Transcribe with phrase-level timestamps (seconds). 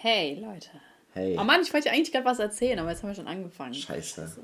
[0.00, 0.70] Hey, Leute.
[1.12, 1.36] Hey.
[1.36, 3.74] Oh Mann, ich wollte eigentlich gerade was erzählen, aber jetzt haben wir schon angefangen.
[3.74, 4.20] Scheiße.
[4.20, 4.42] Scheiße.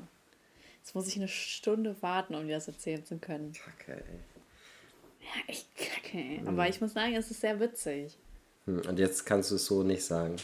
[0.79, 3.53] Jetzt muss ich eine Stunde warten, um dir das erzählen zu können.
[3.53, 4.19] Kacke, ey.
[5.21, 6.39] Ja, echt kacke, ey.
[6.39, 6.49] Hm.
[6.49, 8.17] Aber ich muss sagen, es ist sehr witzig.
[8.65, 8.81] Hm.
[8.85, 10.35] Und jetzt kannst du es so nicht sagen.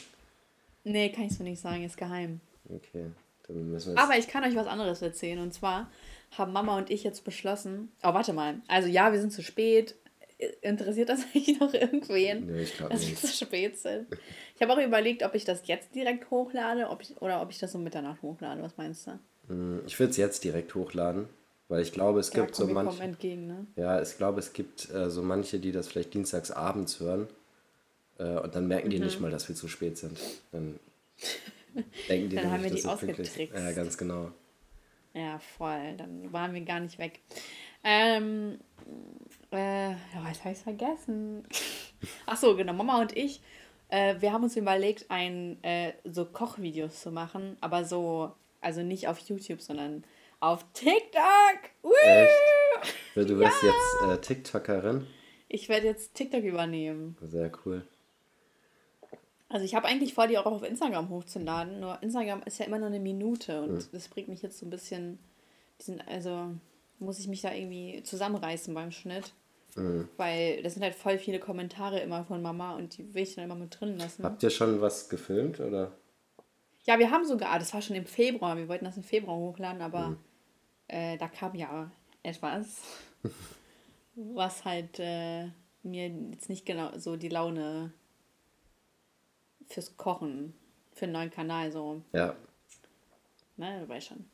[0.85, 2.39] Nee, kann ich so nicht sagen, ist geheim.
[2.69, 3.07] Okay.
[3.47, 5.39] Dann müssen wir Aber ich kann euch was anderes erzählen.
[5.39, 5.91] Und zwar
[6.37, 7.91] haben Mama und ich jetzt beschlossen.
[8.01, 8.61] Oh, warte mal.
[8.69, 9.95] Also ja, wir sind zu spät
[10.61, 14.07] interessiert das eigentlich noch irgendwen, nee, ich dass wir so spät sind?
[14.55, 17.59] Ich habe auch überlegt, ob ich das jetzt direkt hochlade ob ich, oder ob ich
[17.59, 18.61] das um Mitternacht hochlade.
[18.61, 19.19] Was meinst du?
[19.47, 21.27] Hm, ich würde es jetzt direkt hochladen,
[21.67, 23.01] weil ich glaube, es ja, gibt so manche.
[23.01, 23.65] Entgegen, ne?
[23.75, 27.27] Ja, ich glaube, es gibt äh, so manche, die das vielleicht dienstags abends hören
[28.17, 29.05] äh, und dann merken die mhm.
[29.05, 30.19] nicht mal, dass wir zu spät sind.
[30.51, 30.79] Dann
[32.09, 33.37] denken die, dann haben wir die ausgetrickst.
[33.37, 34.31] Ja, ganz genau.
[35.13, 35.95] Ja, voll.
[35.97, 37.19] Dann waren wir gar nicht weg.
[37.83, 38.59] Ähm,
[39.51, 41.43] äh, ja, was habe ich vergessen?
[42.25, 42.73] Ach so, genau.
[42.73, 43.41] Mama und ich,
[43.89, 49.07] äh, wir haben uns überlegt, ein äh, so Kochvideos zu machen, aber so, also nicht
[49.07, 50.03] auf YouTube, sondern
[50.39, 51.69] auf TikTok.
[51.83, 51.91] Woo!
[52.03, 53.29] Echt?
[53.29, 53.69] Du wirst ja.
[53.69, 55.07] jetzt äh, TikTokerin?
[55.49, 57.17] Ich werde jetzt TikTok übernehmen.
[57.21, 57.85] Sehr cool.
[59.49, 62.79] Also ich habe eigentlich vor, die auch auf Instagram hochzuladen, nur Instagram ist ja immer
[62.79, 63.87] nur eine Minute und hm.
[63.91, 65.19] das bringt mich jetzt so ein bisschen,
[65.79, 66.51] diesen, also
[66.99, 69.33] muss ich mich da irgendwie zusammenreißen beim Schnitt.
[69.75, 70.09] Mhm.
[70.17, 73.45] Weil das sind halt voll viele Kommentare immer von Mama und die will ich dann
[73.45, 74.23] immer mit drin lassen.
[74.23, 75.91] Habt ihr schon was gefilmt oder?
[76.85, 79.81] Ja, wir haben sogar, das war schon im Februar, wir wollten das im Februar hochladen,
[79.81, 80.17] aber mhm.
[80.87, 81.91] äh, da kam ja
[82.23, 82.81] etwas,
[84.15, 85.45] was halt äh,
[85.83, 87.93] mir jetzt nicht genau so die Laune
[89.67, 90.53] fürs Kochen,
[90.93, 92.01] für einen neuen Kanal so.
[92.13, 92.35] Ja.
[93.57, 94.25] Ne, du weißt schon.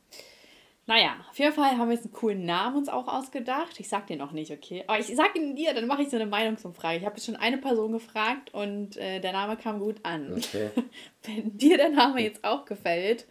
[0.88, 3.78] Naja, auf jeden Fall haben wir jetzt einen coolen Namen uns auch ausgedacht.
[3.78, 4.84] Ich sag den noch nicht, okay?
[4.86, 6.96] Aber ich sag ihn dir, dann mache ich so eine Meinungsumfrage.
[6.96, 10.32] Ich habe jetzt schon eine Person gefragt und äh, der Name kam gut an.
[10.32, 10.70] Okay.
[11.24, 13.26] Wenn dir der Name jetzt auch gefällt,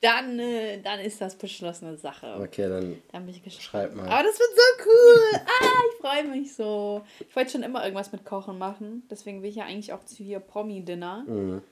[0.00, 2.38] dann, äh, dann ist das beschlossene Sache.
[2.40, 3.64] Okay, dann, dann bin ich gespannt.
[3.64, 4.08] Schreib mal.
[4.08, 5.40] Aber das wird so cool.
[5.44, 7.02] Ah, ich freue mich so.
[7.20, 9.02] Ich wollte schon immer irgendwas mit Kochen machen.
[9.10, 11.24] Deswegen will ich ja eigentlich auch zu hier Promi-Dinner.
[11.26, 11.62] Mhm.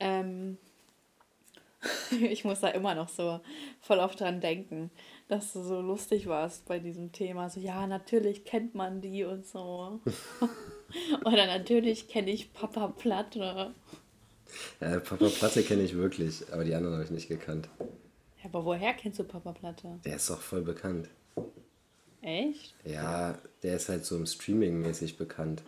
[0.00, 0.58] Ähm,
[2.10, 3.40] ich muss da immer noch so
[3.80, 4.90] voll oft dran denken,
[5.28, 7.48] dass du so lustig warst bei diesem Thema.
[7.48, 10.00] So, ja, natürlich kennt man die und so.
[11.24, 13.74] Oder natürlich kenne ich Papa Platte.
[14.80, 17.68] Ja, Papa Platte kenne ich wirklich, aber die anderen habe ich nicht gekannt.
[18.38, 20.00] Ja, aber woher kennst du Papa Platte?
[20.04, 21.08] Der ist doch voll bekannt.
[22.22, 22.74] Echt?
[22.84, 25.62] Ja, der ist halt so im Streaming-mäßig bekannt.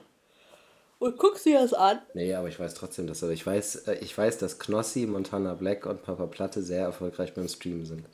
[1.02, 1.98] Und guckst dir das an?
[2.14, 5.84] Nee, aber ich weiß trotzdem, dass ich weiß, äh, ich weiß, dass Knossi, Montana Black
[5.84, 8.06] und Papa Platte sehr erfolgreich beim Streamen sind.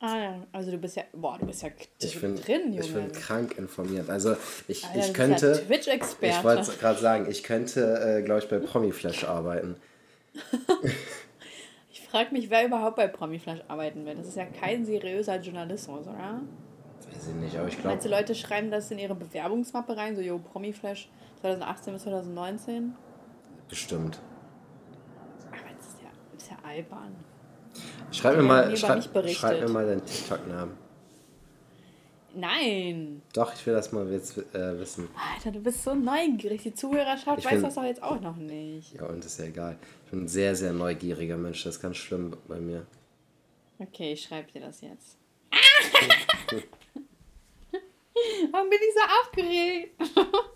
[0.00, 1.68] Ah ja, also du bist ja, boah, du bist ja
[2.00, 2.80] ich bin, drin, Junge.
[2.80, 4.08] Ich bin krank informiert.
[4.08, 4.34] Also
[4.66, 6.36] ich, Alter, ich könnte, ja Twitch-Experte.
[6.38, 9.76] Ich wollte gerade sagen, ich könnte, äh, glaube ich, bei Promiflash arbeiten.
[11.92, 14.14] ich frage mich, wer überhaupt bei Promiflash arbeiten will.
[14.14, 16.40] Das ist ja kein seriöser Journalismus, oder?
[17.12, 17.90] Weiß ich nicht, aber ich glaube...
[17.90, 21.10] Manche Leute schreiben das in ihre Bewerbungsmappe rein, so, yo, Promiflash
[21.42, 22.94] 2018 bis 2019?
[23.68, 24.20] Bestimmt.
[25.48, 27.16] Aber das ist ja, das ist ja albern.
[28.12, 30.76] Schreib mir, mal, schreib, schreib mir mal deinen TikTok-Namen.
[32.34, 33.22] Nein.
[33.34, 35.08] Doch, ich will das mal jetzt äh, wissen.
[35.34, 36.62] Alter, du bist so neugierig.
[36.62, 38.94] Die Zuhörerschaft ich weiß bin, das doch jetzt auch noch nicht.
[38.94, 39.76] Ja, und ist ja egal.
[40.04, 41.64] Ich bin ein sehr, sehr neugieriger Mensch.
[41.64, 42.86] Das ist ganz schlimm bei mir.
[43.78, 45.18] Okay, ich schreibe dir das jetzt.
[48.52, 50.00] Warum bin ich so aufgeregt?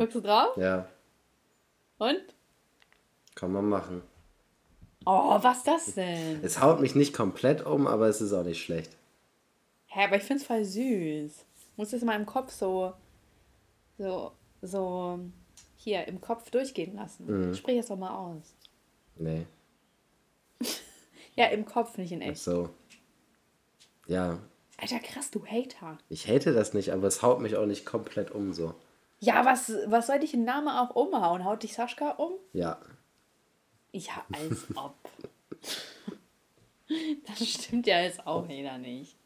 [0.00, 0.56] Guckst du drauf?
[0.56, 0.88] Ja.
[1.98, 2.22] Und?
[3.34, 4.00] Kann man machen.
[5.04, 6.42] Oh, was das denn?
[6.42, 8.96] Es haut mich nicht komplett um, aber es ist auch nicht schlecht.
[9.88, 11.44] Hä, aber ich find's voll süß.
[11.76, 12.94] Muss das mal im Kopf so,
[13.98, 15.20] so, so
[15.76, 17.48] hier im Kopf durchgehen lassen.
[17.48, 17.54] Mhm.
[17.54, 18.54] Sprich es doch mal aus.
[19.16, 19.46] Nee.
[21.36, 22.40] ja, im Kopf, nicht in echt.
[22.40, 22.70] Ach so.
[24.06, 24.38] Ja,
[24.78, 25.98] Alter, krass, du Hater.
[26.08, 28.74] Ich hate das nicht, aber es haut mich auch nicht komplett um so.
[29.20, 31.44] Ja, was, was soll dich ein Name auch umhauen?
[31.44, 32.32] Haut dich Sascha um?
[32.52, 32.78] Ja.
[33.92, 34.94] Ja, als ob.
[37.26, 39.16] das stimmt ja jetzt auch wieder nicht.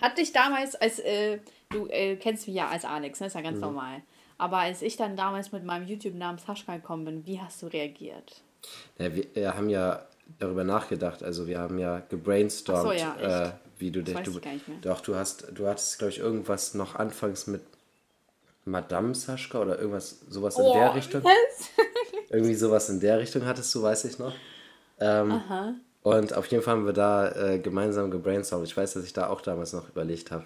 [0.00, 1.38] Hat dich damals, als äh,
[1.70, 3.28] du äh, kennst mich ja als Alex, ne?
[3.28, 3.62] ist ja ganz mhm.
[3.62, 4.02] normal.
[4.38, 8.42] Aber als ich dann damals mit meinem YouTube-Namen Sascha gekommen bin, wie hast du reagiert?
[8.98, 10.04] Ja, wir, wir haben ja
[10.40, 11.22] darüber nachgedacht.
[11.22, 14.18] Also wir haben ja gebrainstormt, so, ja, äh, wie du dich.
[14.20, 14.40] Du,
[14.82, 17.62] doch, du hast, du hattest, glaube ich, irgendwas noch anfangs mit
[18.64, 21.22] Madame Saschka oder irgendwas, sowas oh, in der Richtung.
[21.22, 21.70] Yes.
[22.30, 24.34] Irgendwie sowas in der Richtung hattest du, weiß ich noch.
[25.00, 25.74] Ähm, Aha.
[26.02, 28.66] Und auf jeden Fall haben wir da äh, gemeinsam gebrainstormt.
[28.66, 30.44] Ich weiß, dass ich da auch damals noch überlegt habe,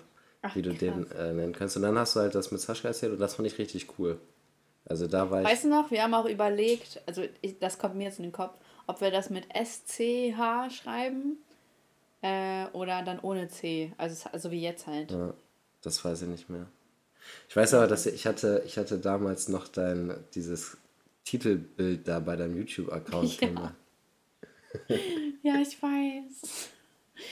[0.55, 0.79] wie du krass.
[0.79, 1.77] den äh, nennen kannst.
[1.77, 4.21] Und dann hast du halt das mit Sascha erzählt und das fand ich richtig cool.
[4.89, 5.47] Also da war ich.
[5.47, 8.33] Weißt du noch, wir haben auch überlegt, also ich, das kommt mir jetzt in den
[8.33, 8.55] Kopf,
[8.87, 11.39] ob wir das mit SCH schreiben
[12.23, 13.93] äh, oder dann ohne C.
[13.99, 15.11] Also, also wie jetzt halt.
[15.11, 15.35] Ja,
[15.83, 16.67] das weiß ich nicht mehr.
[17.49, 20.77] Ich weiß aber, dass ich hatte, ich hatte damals noch dein, dieses
[21.25, 23.41] Titelbild da bei deinem YouTube-Account.
[23.41, 23.75] Ja.
[25.43, 26.71] ja, ich weiß.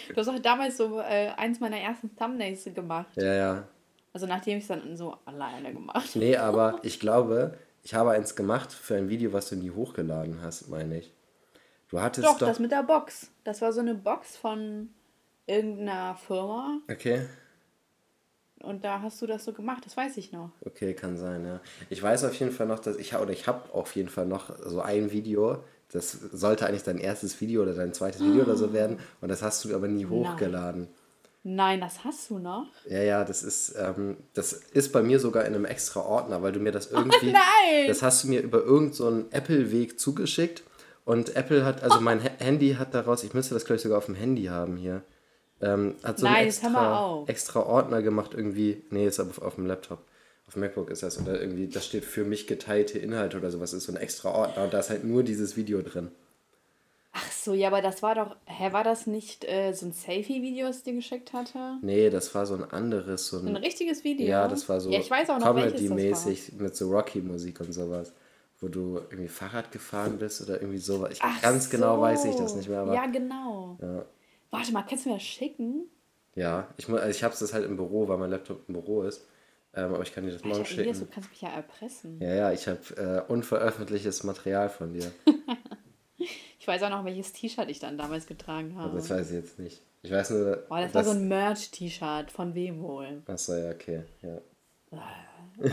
[0.08, 3.16] Du hast auch damals so äh, eins meiner ersten Thumbnails gemacht.
[3.16, 3.68] Ja, ja.
[4.12, 6.18] Also nachdem ich es dann so alleine gemacht habe.
[6.18, 10.40] Nee, aber ich glaube, ich habe eins gemacht für ein Video, was du nie hochgeladen
[10.42, 11.12] hast, meine ich.
[11.88, 13.30] Du hattest doch, doch das mit der Box.
[13.44, 14.90] Das war so eine Box von
[15.46, 16.80] irgendeiner Firma.
[16.90, 17.26] Okay.
[18.66, 20.50] Und da hast du das so gemacht, das weiß ich noch.
[20.64, 21.60] Okay, kann sein, ja.
[21.88, 24.50] Ich weiß auf jeden Fall noch, dass ich oder ich habe auf jeden Fall noch
[24.64, 28.46] so ein Video, das sollte eigentlich dein erstes Video oder dein zweites Video oh.
[28.46, 30.88] oder so werden und das hast du aber nie hochgeladen.
[31.44, 32.66] Nein, Nein das hast du noch.
[32.88, 36.50] Ja, ja, das ist, ähm, das ist bei mir sogar in einem extra Ordner, weil
[36.50, 37.86] du mir das irgendwie, oh nein!
[37.86, 40.64] das hast du mir über irgendeinen so Apple-Weg zugeschickt
[41.04, 44.16] und Apple hat, also mein Handy hat daraus, ich müsste das gleich sogar auf dem
[44.16, 45.04] Handy haben hier,
[45.60, 49.54] ähm, hat so Nein, einen extra, extra Ordner gemacht irgendwie, nee, ist aber auf, auf
[49.56, 50.00] dem Laptop.
[50.46, 53.72] Auf dem MacBook ist das oder irgendwie, das steht für mich geteilte Inhalte oder sowas,
[53.72, 56.10] ist so ein extra Ordner und da ist halt nur dieses Video drin.
[57.12, 60.66] Ach so, ja, aber das war doch, hä, war das nicht äh, so ein Selfie-Video,
[60.66, 61.78] das ich dir geschickt hatte?
[61.80, 64.26] Nee, das war so ein anderes, so ein, ein richtiges Video?
[64.26, 68.12] Ja, das war so ja, Comedy-mäßig mit so Rocky-Musik und sowas
[68.60, 71.12] wo du irgendwie Fahrrad gefahren bist oder irgendwie sowas.
[71.12, 71.92] Ich, Ach ganz genau so.
[71.94, 72.80] genau weiß ich das nicht mehr.
[72.80, 73.76] Aber, ja, genau.
[73.80, 74.04] Ja.
[74.56, 75.90] Warte mal, kannst du mir das schicken?
[76.34, 79.26] Ja, ich, also ich habe es halt im Büro, weil mein Laptop im Büro ist.
[79.74, 80.98] Ähm, aber ich kann dir das morgen schicken.
[80.98, 82.18] Du kannst mich ja erpressen.
[82.22, 85.12] Ja, ja, ich habe äh, unveröffentlichtes Material von dir.
[86.58, 88.96] ich weiß auch noch, welches T-Shirt ich dann damals getragen habe.
[88.96, 89.82] das weiß ich jetzt nicht.
[90.02, 90.56] Ich weiß nur.
[90.68, 92.30] Boah, das, das war so ein Merch-T-Shirt.
[92.30, 93.22] Von wem wohl?
[93.26, 94.04] Achso, ja, okay.
[94.22, 94.40] Ja.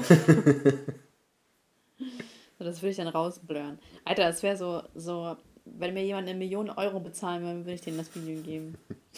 [2.60, 3.80] das würde ich dann rausblören.
[4.04, 7.82] Alter, das wäre so, so, wenn mir jemand eine Million Euro bezahlen würde, würde ich
[7.82, 8.76] denen das Video geben.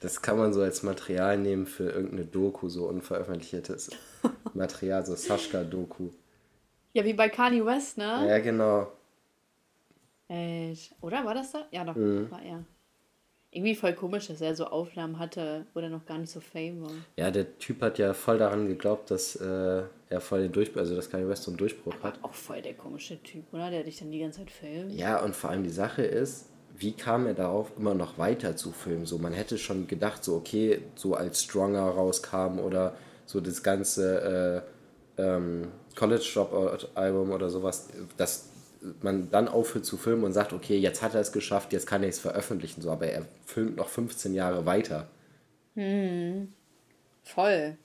[0.00, 3.90] Das kann man so als Material nehmen für irgendeine Doku, so unveröffentlichtes
[4.54, 6.10] Material, so Sascha-Doku.
[6.92, 8.24] Ja, wie bei Kanye West, ne?
[8.28, 8.92] Ja, genau.
[10.28, 10.94] Echt?
[11.00, 11.66] Oder war das da?
[11.72, 12.30] Ja, doch, mhm.
[12.30, 12.64] war er.
[13.50, 16.82] Irgendwie voll komisch, dass er so Aufnahmen hatte, wo er noch gar nicht so fame
[16.82, 16.90] war.
[17.16, 20.94] Ja, der Typ hat ja voll daran geglaubt, dass äh, er voll den Durchbruch, also
[20.94, 22.18] dass Kanye West so einen Durchbruch Aber hat.
[22.22, 23.70] Auch voll der komische Typ, oder?
[23.70, 24.92] Der dich dann die ganze Zeit filmt.
[24.92, 28.70] Ja, und vor allem die Sache ist, wie kam er darauf, immer noch weiter zu
[28.70, 29.06] filmen?
[29.06, 34.64] So, man hätte schon gedacht, so, okay, so als Stronger rauskam oder so das ganze
[35.18, 38.50] äh, ähm, College Dropout Album oder sowas, das
[39.02, 42.02] man dann aufhört zu filmen und sagt, okay, jetzt hat er es geschafft, jetzt kann
[42.02, 45.08] er es veröffentlichen, so, aber er filmt noch 15 Jahre weiter.
[45.74, 46.52] Hm.
[47.24, 47.76] Voll.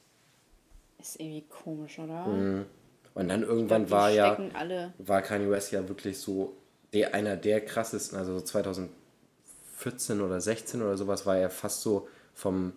[1.00, 2.26] Ist irgendwie komisch, oder?
[2.28, 2.66] Mhm.
[3.14, 4.94] Und dann irgendwann glaub, war ja, alle.
[4.98, 6.56] war Kanye West ja wirklich so
[6.94, 12.74] der, einer der krassesten, also 2014 oder 16 oder sowas war er fast so vom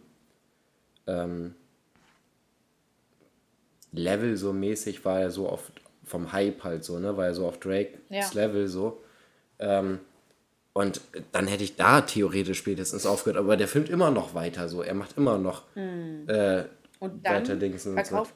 [1.06, 1.54] ähm,
[3.92, 5.70] Level so mäßig war er so auf,
[6.06, 7.14] vom Hype halt so, ne?
[7.18, 8.24] Er so auf Drakes ja.
[8.32, 9.02] Level so.
[9.58, 10.00] Ähm,
[10.72, 11.00] und
[11.32, 14.82] dann hätte ich da theoretisch spätestens aufgehört, aber der filmt immer noch weiter so.
[14.82, 16.28] Er macht immer noch hm.
[16.28, 16.64] äh,
[17.00, 18.34] und dann weiter Dings und verkauft.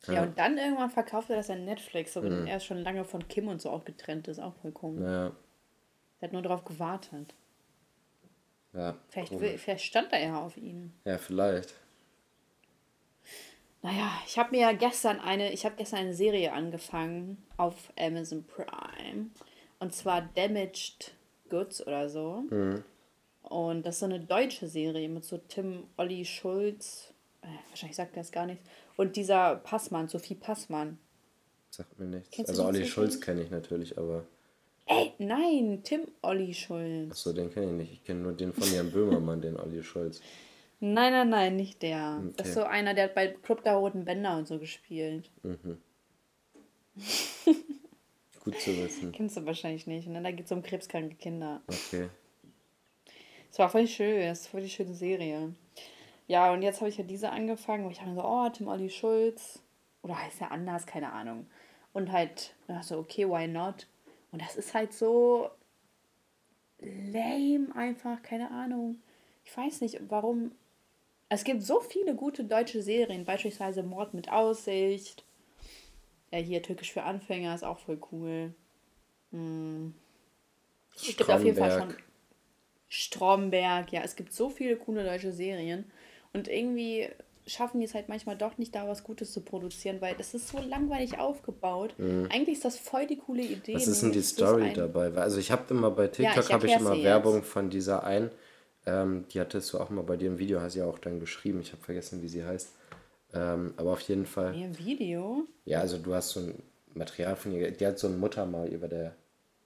[0.00, 0.12] So.
[0.12, 0.14] Ja.
[0.14, 2.46] ja, und dann irgendwann verkauft er das an Netflix, so mhm.
[2.46, 5.04] er ist schon lange von Kim und so auch getrennt ist, auch voll komisch.
[5.04, 5.32] Ja.
[6.20, 7.34] Der hat nur darauf gewartet.
[8.72, 8.96] Ja.
[9.08, 10.94] Vielleicht, vielleicht stand er ja auf ihn.
[11.04, 11.74] Ja, vielleicht.
[13.82, 19.30] Naja, ich habe mir gestern eine, ich habe gestern eine Serie angefangen auf Amazon Prime.
[19.78, 21.12] Und zwar Damaged
[21.48, 22.44] Goods oder so.
[22.50, 22.84] Mhm.
[23.42, 27.12] Und das ist so eine deutsche Serie mit so Tim Olli Schulz.
[27.42, 28.60] Äh, wahrscheinlich sagt er das gar nicht.
[28.96, 30.98] Und dieser Passmann, Sophie Passmann.
[31.70, 32.30] Sagt mir nichts.
[32.30, 34.24] Kennst also Olli Schulz kenne ich natürlich, aber.
[34.86, 37.12] Ey, nein, Tim Olli Schulz.
[37.12, 37.92] Achso, den kenne ich nicht.
[37.92, 40.20] Ich kenne nur den von Jan Böhmermann, den Olli Schulz.
[40.80, 42.20] Nein, nein, nein, nicht der.
[42.22, 42.32] Okay.
[42.38, 45.30] Das ist so einer, der hat bei Club der Roten Bänder und so gespielt.
[45.42, 45.78] Mhm.
[48.44, 49.12] Gut zu wissen.
[49.12, 50.06] Kennst du wahrscheinlich nicht.
[50.06, 50.18] Und ne?
[50.18, 51.60] dann da geht es um krebskranke Kinder.
[51.66, 52.08] Okay.
[53.50, 54.22] Es war voll schön.
[54.22, 55.54] Es ist voll die schöne Serie.
[56.26, 57.84] Ja, und jetzt habe ich ja diese angefangen.
[57.84, 59.62] Und ich habe so, oh, Tim Olli Schulz.
[60.02, 60.86] Oder heißt er anders?
[60.86, 61.46] Keine Ahnung.
[61.92, 63.86] Und halt, so, okay, why not?
[64.32, 65.50] Und das ist halt so
[66.78, 68.22] lame einfach.
[68.22, 69.02] Keine Ahnung.
[69.44, 70.52] Ich weiß nicht, warum
[71.30, 75.24] es gibt so viele gute deutsche Serien, beispielsweise Mord mit Aussicht.
[76.32, 78.52] Ja, hier Türkisch für Anfänger ist auch voll cool.
[79.30, 79.94] Hm.
[80.94, 81.94] Es gibt auf jeden Fall schon
[82.88, 83.92] Stromberg.
[83.92, 85.90] Ja, es gibt so viele coole deutsche Serien.
[86.32, 87.08] Und irgendwie
[87.46, 90.48] schaffen die es halt manchmal doch nicht, da was Gutes zu produzieren, weil das ist
[90.48, 91.94] so langweilig aufgebaut.
[91.98, 92.28] Mhm.
[92.30, 93.74] Eigentlich ist das voll die coole Idee.
[93.74, 95.12] Was ist denn die Story dabei?
[95.14, 97.48] Also ich habe immer bei TikTok ja, habe ich immer Werbung jetzt.
[97.48, 98.30] von dieser einen,
[98.90, 101.20] ähm, die hattest du auch mal bei dir im Video, hast du ja auch dann
[101.20, 101.60] geschrieben.
[101.60, 102.70] Ich habe vergessen, wie sie heißt.
[103.32, 104.56] Ähm, aber auf jeden Fall.
[104.56, 105.46] Ihr Video?
[105.64, 106.62] Ja, also du hast so ein
[106.94, 109.14] Material von ihr, die hat so ein Muttermal über der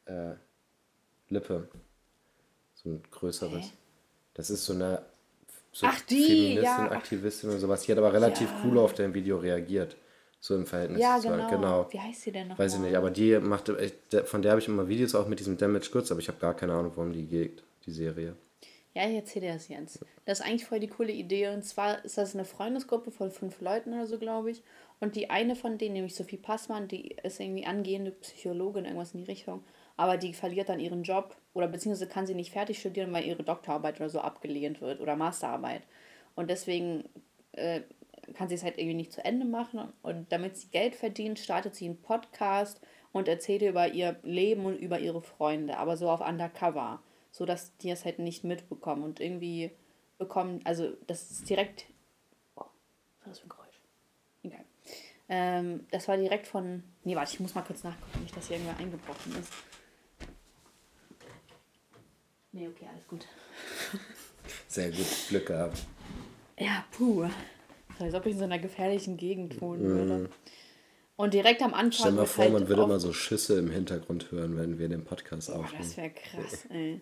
[0.05, 0.35] äh,
[1.31, 1.69] Lippe.
[2.75, 3.65] So ein größeres.
[3.65, 3.73] Hä?
[4.35, 5.03] Das ist so eine
[5.73, 6.91] so Ach, die, Feministin, ja.
[6.93, 7.83] Aktivistin und sowas.
[7.83, 8.63] Die hat aber relativ ja.
[8.65, 9.97] cool auf dein Video reagiert.
[10.39, 11.01] So im Verhältnis.
[11.01, 11.49] Ja, genau.
[11.49, 11.89] genau.
[11.91, 12.59] Wie heißt sie denn noch?
[12.59, 12.79] Weiß mal?
[12.79, 13.73] ich nicht, aber die macht,
[14.27, 16.55] von der habe ich immer Videos auch mit diesem Damage Goods, aber ich habe gar
[16.55, 18.37] keine Ahnung, warum die geht, die Serie.
[18.95, 20.05] Ja, ich erzähle dir das jetzt.
[20.25, 21.49] Das ist eigentlich voll die coole Idee.
[21.49, 24.63] Und zwar ist das eine Freundesgruppe von fünf Leuten oder so, glaube ich.
[25.01, 29.19] Und die eine von denen, nämlich Sophie Passmann, die ist irgendwie angehende Psychologin, irgendwas in
[29.19, 29.65] die Richtung.
[29.97, 33.43] Aber die verliert dann ihren Job oder beziehungsweise kann sie nicht fertig studieren, weil ihre
[33.43, 35.83] Doktorarbeit oder so abgelehnt wird oder Masterarbeit.
[36.37, 37.05] Und deswegen
[37.53, 37.81] äh,
[38.35, 39.93] kann sie es halt irgendwie nicht zu Ende machen.
[40.03, 44.77] Und damit sie Geld verdient, startet sie einen Podcast und erzählt über ihr Leben und
[44.77, 47.01] über ihre Freunde, aber so auf Undercover
[47.35, 49.73] so dass die es halt nicht mitbekommen und irgendwie
[50.19, 51.87] bekommen, also das ist direkt,
[52.55, 53.81] oh, was war das für ein Geräusch?
[54.45, 54.65] Egal.
[55.29, 58.57] Ähm, das war direkt von, nee, warte, ich muss mal kurz nachgucken, nicht, dass hier
[58.57, 59.53] irgendwer eingebrochen ist.
[62.53, 63.27] Nee, okay, alles gut.
[64.69, 65.79] Sehr gut, Glück gehabt.
[66.57, 67.29] Ja, puh.
[67.99, 69.97] So, als ob ich in so einer gefährlichen Gegend wohnen mm.
[69.97, 70.31] würde.
[71.17, 71.93] Und direkt am Anfang.
[71.93, 74.89] Stell dir mal vor, halt man würde immer so Schüsse im Hintergrund hören, wenn wir
[74.89, 75.83] den Podcast oh, aufnehmen.
[75.83, 77.01] Das wäre krass, ey.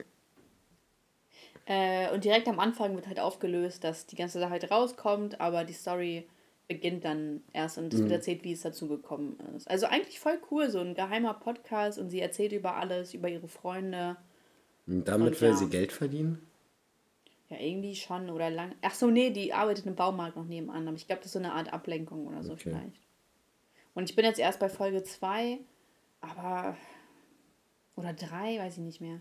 [1.67, 5.65] Äh, und direkt am Anfang wird halt aufgelöst, dass die ganze Sache halt rauskommt, aber
[5.65, 6.27] die Story
[6.69, 8.05] beginnt dann erst und es mhm.
[8.05, 9.71] wird erzählt, wie es dazu gekommen ist.
[9.71, 13.49] Also eigentlich voll cool, so ein geheimer Podcast und sie erzählt über alles, über ihre
[13.49, 14.17] Freunde.
[14.87, 15.57] Und damit und, will ja.
[15.57, 16.47] sie Geld verdienen?
[17.49, 18.75] Ja, irgendwie schon oder lang.
[18.81, 21.39] Ach so, nee, die arbeitet im Baumarkt noch nebenan, aber ich glaube, das ist so
[21.39, 22.71] eine Art Ablenkung oder so okay.
[22.71, 23.03] vielleicht.
[23.95, 25.59] Und ich bin jetzt erst bei Folge 2,
[26.21, 26.77] aber.
[27.95, 29.21] Oder 3, weiß ich nicht mehr.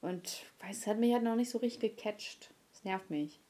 [0.00, 2.50] Und weiß, es hat mich halt noch nicht so richtig gecatcht.
[2.72, 3.40] Das nervt mich.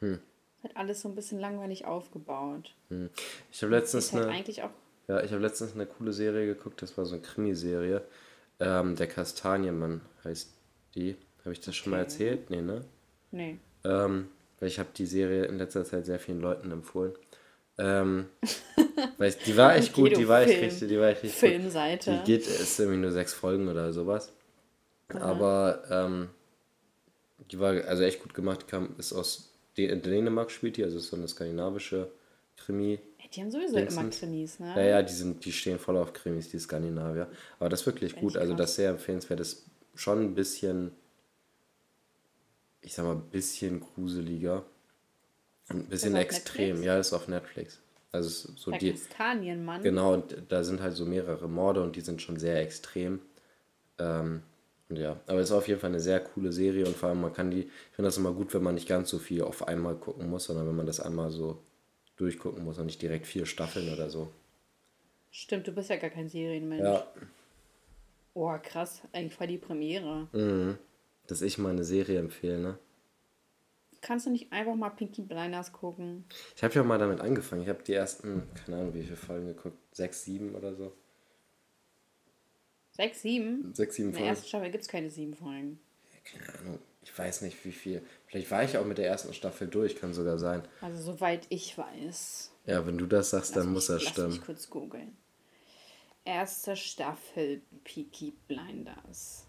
[0.00, 0.20] Hm.
[0.62, 2.74] Hat alles so ein bisschen langweilig aufgebaut.
[2.88, 3.10] Hm.
[3.50, 4.32] Ich habe letztens halt eine.
[4.32, 4.70] Eigentlich auch
[5.08, 8.02] ja, ich habe letztens eine coole Serie geguckt, das war so eine Krimiserie.
[8.60, 10.52] Ähm, der Kastanienmann heißt
[10.94, 11.16] die.
[11.40, 11.96] Habe ich das schon okay.
[11.96, 12.50] mal erzählt?
[12.50, 12.84] Nee, ne?
[13.30, 13.58] Nee.
[13.84, 14.28] Ähm,
[14.60, 17.14] weil ich habe die Serie in letzter Zeit sehr vielen Leuten empfohlen.
[17.78, 18.26] Ähm,
[19.16, 22.10] weil ich, die war echt gut, die war echt richtig, die war echt richtig Filmseite.
[22.10, 22.20] Gut.
[22.26, 24.34] Die geht, ist irgendwie nur sechs Folgen oder sowas.
[25.08, 26.28] Aber ähm,
[27.50, 31.16] die war also echt gut gemacht, kam, ist aus Dänemark spielt die, also ist so
[31.16, 32.10] eine skandinavische
[32.56, 33.00] Krimi.
[33.32, 34.00] Die haben sowieso Dingsens.
[34.00, 34.74] immer Krimis, ne?
[34.76, 37.28] Ja, ja, die, sind, die stehen voll auf Krimis, die Skandinavier.
[37.58, 40.92] Aber das ist wirklich gut, also das ist sehr empfehlenswert, ist schon ein bisschen,
[42.80, 44.64] ich sag mal, ein bisschen gruseliger.
[45.68, 46.86] Ein bisschen extrem, Netflix?
[46.86, 47.78] ja, ist auf Netflix.
[48.10, 48.92] Also so Der die.
[48.92, 49.82] Kastanienmann.
[49.82, 53.20] Genau, und da sind halt so mehrere Morde und die sind schon sehr extrem.
[53.98, 54.42] Ähm,
[54.90, 57.32] ja, aber es ist auf jeden Fall eine sehr coole Serie und vor allem man
[57.32, 59.96] kann die, ich finde das immer gut, wenn man nicht ganz so viel auf einmal
[59.96, 61.62] gucken muss, sondern wenn man das einmal so
[62.16, 64.30] durchgucken muss und nicht direkt vier Staffeln oder so.
[65.30, 66.82] Stimmt, du bist ja gar kein Serienmensch.
[66.82, 67.06] Ja.
[68.34, 70.28] Oh, krass, eigentlich voll die Premiere.
[70.32, 70.78] Mhm.
[71.26, 72.78] Dass ich mal eine Serie empfehle, ne?
[74.00, 76.24] Kannst du nicht einfach mal Pinky Blinders gucken?
[76.56, 77.62] Ich habe ja mal damit angefangen.
[77.62, 80.92] Ich habe die ersten, keine Ahnung, wie viele Folgen geguckt, sechs, sieben oder so.
[82.98, 83.72] Sechs, sieben?
[83.74, 84.18] Sechs, sieben Folgen.
[84.18, 85.78] In der ersten Staffel gibt es keine sieben Folgen.
[86.24, 86.78] Keine Ahnung.
[87.00, 88.02] Ich weiß nicht, wie viel.
[88.26, 90.66] Vielleicht war ich auch mit der ersten Staffel durch, kann sogar sein.
[90.80, 92.50] Also, soweit ich weiß.
[92.66, 94.28] Ja, wenn du das sagst, lass dann mich, muss das stimmen.
[94.30, 95.16] Lass mich kurz googeln.
[96.24, 99.46] Erste Staffel Peaky Blinders.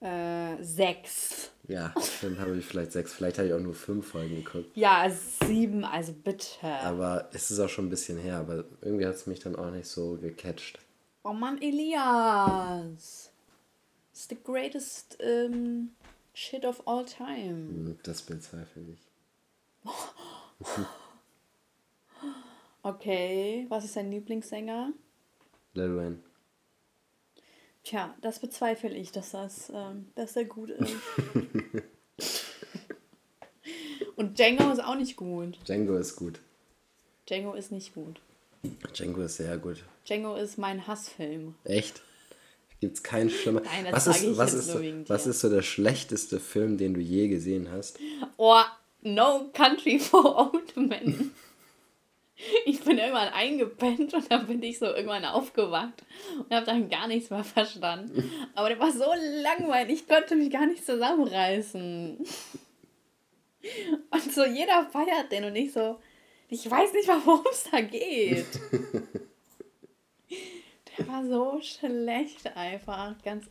[0.00, 1.50] Äh, sechs.
[1.66, 3.12] Ja, dann habe ich vielleicht sechs.
[3.12, 4.70] Vielleicht habe ich auch nur fünf Folgen geguckt.
[4.74, 5.10] Ja,
[5.46, 6.66] sieben, also bitte.
[6.82, 9.70] Aber es ist auch schon ein bisschen her, aber irgendwie hat es mich dann auch
[9.70, 10.78] nicht so gecatcht.
[11.24, 13.30] Oh Mann, Elias.
[14.12, 15.90] It's the greatest um,
[16.32, 17.68] shit of all time.
[17.68, 19.00] Hm, das bezweifle ich.
[22.82, 24.92] okay, was ist dein Lieblingssänger?
[25.74, 26.18] Lil Wayne.
[27.84, 30.94] Tja, das bezweifle ich, dass das, ähm, dass er gut ist.
[34.16, 35.58] Und Django ist auch nicht gut.
[35.66, 36.40] Django ist gut.
[37.28, 38.20] Django ist nicht gut.
[38.92, 39.84] Django ist sehr gut.
[40.06, 41.54] Django ist mein Hassfilm.
[41.64, 42.02] Echt?
[42.80, 43.62] Gibt es keinen schlimmer.
[43.62, 47.28] Nein, das was ist, was, ist, was ist so der schlechteste Film, den du je
[47.28, 47.98] gesehen hast?
[48.36, 48.62] Oh,
[49.02, 51.32] No Country for Old Men.
[52.64, 56.04] Ich bin irgendwann eingepennt und dann bin ich so irgendwann aufgewacht
[56.38, 58.30] und habe dann gar nichts mehr verstanden.
[58.54, 59.10] Aber der war so
[59.42, 62.18] langweilig, ich konnte mich gar nicht zusammenreißen.
[64.10, 65.98] Und so jeder feiert den und ich so,
[66.48, 68.46] ich weiß nicht mal, worum es da geht.
[70.96, 73.14] Der war so schlecht einfach.
[73.22, 73.46] Ganz,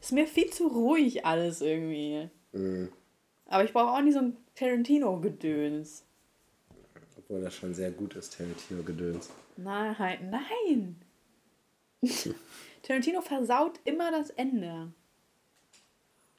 [0.00, 2.28] ist mir viel zu ruhig alles irgendwie.
[2.52, 2.92] Mhm.
[3.46, 6.04] Aber ich brauche auch nicht so ein Tarantino-Gedöns.
[7.28, 9.30] Obwohl das schon sehr gut ist, Tarantino-Gedöns.
[9.58, 10.96] Nein, nein.
[12.82, 14.92] Tarantino versaut immer das Ende.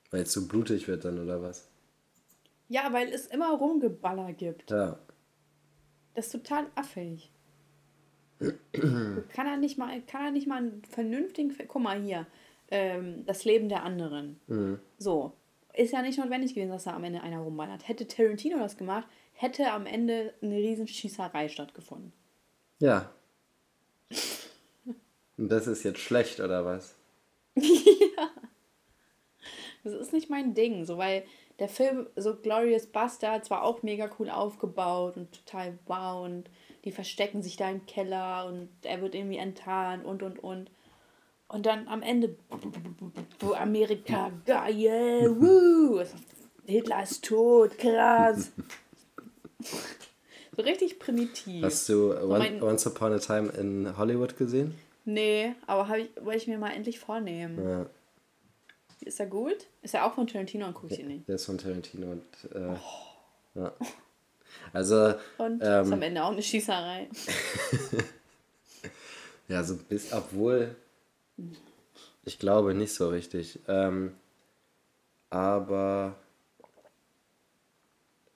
[0.10, 1.70] Weil es so blutig wird dann, oder was?
[2.70, 4.72] Ja, weil es immer Rumgeballer gibt.
[4.72, 4.98] Ja.
[6.16, 7.32] Das ist total affig.
[8.40, 12.26] kann er nicht mal, kann er nicht mal einen vernünftigen, guck mal hier,
[12.72, 14.40] ähm, das Leben der anderen.
[14.48, 14.80] Mhm.
[14.98, 15.34] So.
[15.74, 17.88] Ist ja nicht notwendig gewesen, dass da am Ende einer rumballert.
[17.88, 19.08] Hätte Tarantino das gemacht,
[19.40, 22.12] hätte am Ende eine riesen Schießerei stattgefunden.
[22.80, 23.10] Ja.
[25.38, 26.96] Und das ist jetzt schlecht, oder was?
[27.56, 28.30] ja.
[29.86, 31.24] Das ist nicht mein Ding, so weil
[31.58, 36.50] der Film, so Glorious Bastards, war auch mega cool aufgebaut und total wow und
[36.84, 40.70] die verstecken sich da im Keller und er wird irgendwie enttarnt und und und.
[41.48, 42.36] Und dann am Ende,
[43.58, 46.04] Amerika, geil, woo,
[46.66, 48.52] Hitler ist tot, krass.
[50.56, 51.64] so richtig primitiv.
[51.64, 54.76] Hast du One, Once Upon a Time in Hollywood gesehen?
[55.06, 57.64] Nee, aber ich, wollte ich mir mal endlich vornehmen.
[57.64, 57.86] Ja.
[59.02, 59.68] Ist er gut?
[59.82, 61.28] Ist er auch von Tarantino und gucke ich ihn nicht?
[61.28, 62.24] Der ist von Tarantino und
[62.54, 63.60] äh, oh.
[63.60, 63.74] ja.
[64.74, 65.14] Also.
[65.38, 67.10] Und ähm, ist am Ende auch eine Schießerei.
[69.48, 70.76] ja, so bis, obwohl.
[72.26, 73.60] Ich glaube nicht so richtig.
[73.68, 74.16] Ähm,
[75.30, 76.16] aber.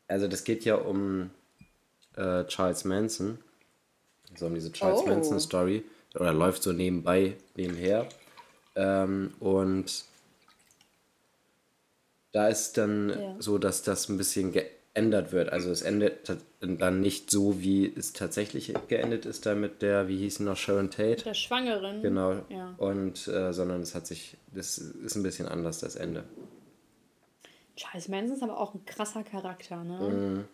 [0.08, 1.30] Also, das geht ja um
[2.16, 3.40] äh, Charles Manson.
[4.32, 5.08] Also um diese Charles oh.
[5.08, 5.84] Manson Story.
[6.16, 8.08] Oder läuft so nebenbei, nebenher.
[8.76, 10.06] Ähm, und
[12.32, 13.36] da ist dann ja.
[13.40, 15.52] so, dass das ein bisschen geändert wird.
[15.52, 20.18] Also es endet dann nicht so, wie es tatsächlich geendet ist da mit der, wie
[20.18, 21.24] hieß sie noch, Sharon Tate.
[21.24, 22.02] Der Schwangeren.
[22.02, 22.44] Genau.
[22.50, 22.74] Ja.
[22.78, 26.24] Und, äh, sondern es hat sich, das ist ein bisschen anders, das Ende.
[27.76, 29.98] Charles Manson ist aber auch ein krasser Charakter, ne?
[29.98, 30.46] Mm.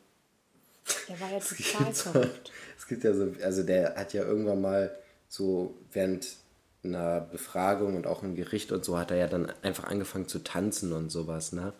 [1.08, 2.52] Der war ja total verrückt.
[2.78, 4.96] es gibt ja so, also der hat ja irgendwann mal
[5.28, 6.28] so während
[6.84, 10.40] einer Befragung und auch im Gericht und so hat er ja dann einfach angefangen zu
[10.40, 11.74] tanzen und sowas, ne?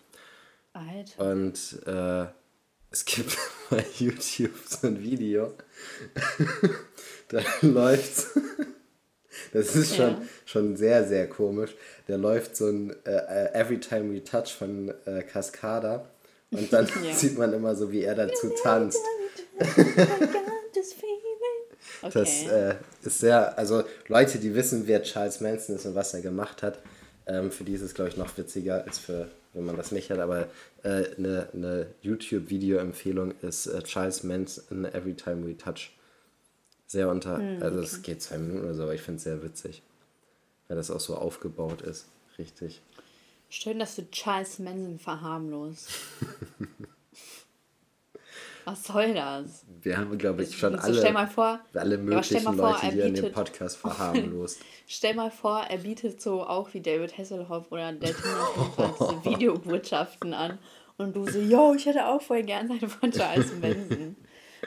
[0.72, 1.32] Alter.
[1.32, 2.26] Und äh,
[2.90, 3.36] es gibt
[3.70, 5.54] bei YouTube so ein Video,
[7.28, 8.26] da läuft,
[9.52, 10.22] das ist schon, ja.
[10.44, 11.74] schon sehr, sehr komisch,
[12.06, 16.08] da läuft so ein äh, Every Time We Touch von äh, Cascada
[16.50, 17.12] und dann ja.
[17.14, 19.00] sieht man immer so, wie er dazu tanzt.
[22.02, 22.12] Okay.
[22.14, 26.22] Das äh, ist sehr, also Leute, die wissen, wer Charles Manson ist und was er
[26.22, 26.78] gemacht hat,
[27.26, 30.10] ähm, für die ist es, glaube ich, noch witziger, als für, wenn man das nicht
[30.10, 30.18] hat.
[30.18, 30.48] Aber
[30.82, 35.92] äh, eine, eine YouTube-Video-Empfehlung ist äh, Charles Manson Every Time We Touch.
[36.90, 39.40] Sehr unter, hm, also es geht zwei Minuten oder so, aber ich finde es sehr
[39.44, 39.80] witzig,
[40.66, 42.08] weil das auch so aufgebaut ist.
[42.36, 42.82] Richtig.
[43.48, 45.84] Schön, dass du Charles Manson verharmlost.
[48.64, 49.64] Was soll das?
[49.82, 52.80] Wir haben, glaube ich, schon so, alle, stell mal vor, alle möglichen ja, Leute vor,
[52.80, 54.58] hier in dem Podcast verharmlost.
[54.88, 58.48] stell mal vor, er bietet so auch wie David Hasselhoff oder der Tina
[58.98, 60.58] diese Videobotschaften an.
[60.96, 64.16] Und du so, yo, ich hätte auch voll gern seine von Charles Manson.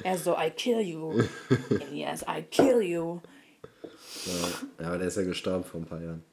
[0.04, 1.24] Er so, I kill you.
[1.92, 3.20] yes, I kill you.
[4.80, 6.24] Ja, aber der ist ja gestorben vor ein paar Jahren.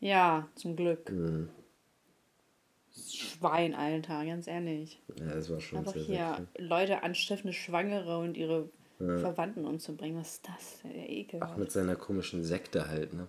[0.00, 1.10] Ja, zum Glück.
[1.10, 1.48] Mhm.
[2.94, 5.00] Schwein, Alter, ganz ehrlich.
[5.18, 8.68] Ja, das war schon Einfach sehr, hier sehr Leute anstiften, Schwangere und ihre
[9.00, 9.18] ja.
[9.18, 10.18] Verwandten umzubringen.
[10.18, 10.80] Was ist das?
[10.84, 11.42] Der Ekel.
[11.42, 13.28] Auch mit seiner komischen Sekte halt, ne?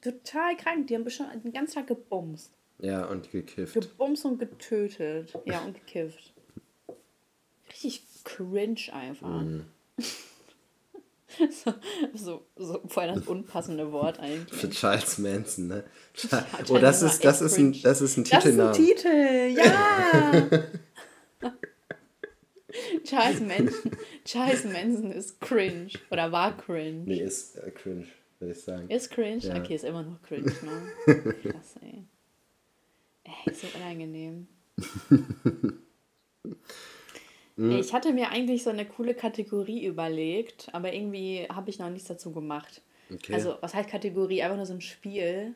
[0.00, 0.86] Total krank.
[0.86, 2.52] Die haben bestimmt den ganzen Tag gebumst.
[2.78, 3.74] Ja, und gekifft.
[3.74, 5.32] Gebumst und getötet.
[5.44, 6.34] Ja, und gekifft.
[7.84, 9.42] Richtig cringe einfach.
[9.42, 9.60] Mm.
[11.50, 11.74] so,
[12.14, 14.58] so, so voll das unpassende Wort eigentlich.
[14.58, 15.84] Für Charles Manson, ne?
[16.68, 18.70] oh, das ist, das, ist ein, das ist ein Titelname.
[18.70, 20.50] Das ist ein Titel, ja!
[23.04, 23.90] Charles Manson,
[24.24, 25.90] Charles Manson ist cringe.
[26.10, 27.04] Oder war cringe.
[27.06, 28.06] Nee, ist äh, cringe,
[28.38, 28.90] würde ich sagen.
[28.90, 29.38] Ist cringe?
[29.38, 29.58] Ja.
[29.58, 30.92] Okay, ist immer noch cringe, ne?
[31.42, 32.04] Krass, ey.
[33.24, 34.46] Ey, so unangenehm.
[37.56, 37.72] Mhm.
[37.72, 42.08] Ich hatte mir eigentlich so eine coole Kategorie überlegt, aber irgendwie habe ich noch nichts
[42.08, 42.82] dazu gemacht.
[43.12, 43.34] Okay.
[43.34, 44.42] Also, was heißt Kategorie?
[44.42, 45.54] Einfach nur so ein Spiel.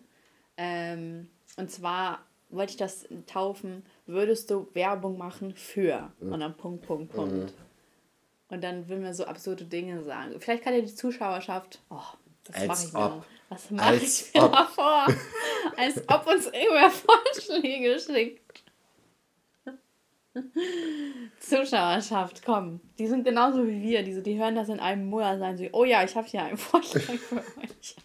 [0.57, 6.11] Ähm, und zwar wollte ich das taufen, würdest du Werbung machen für?
[6.21, 6.33] Mhm.
[6.33, 7.35] Und dann Punkt, Punkt, Punkt.
[7.35, 7.49] Mhm.
[8.49, 10.35] Und dann will man so absurde Dinge sagen.
[10.41, 11.81] Vielleicht kann ja die Zuschauerschaft.
[11.89, 12.01] Oh,
[12.45, 13.25] das mache ich mir.
[13.49, 15.07] Was mache ich mir da vor?
[15.77, 18.50] Als ob uns irgendwer Vorschläge schickt.
[21.41, 22.81] Zuschauerschaft, komm.
[22.99, 24.03] Die sind genauso wie wir.
[24.03, 26.57] Die, die hören das in einem Monat sagen so, oh ja, ich habe hier einen
[26.57, 27.97] Vorschlag für euch.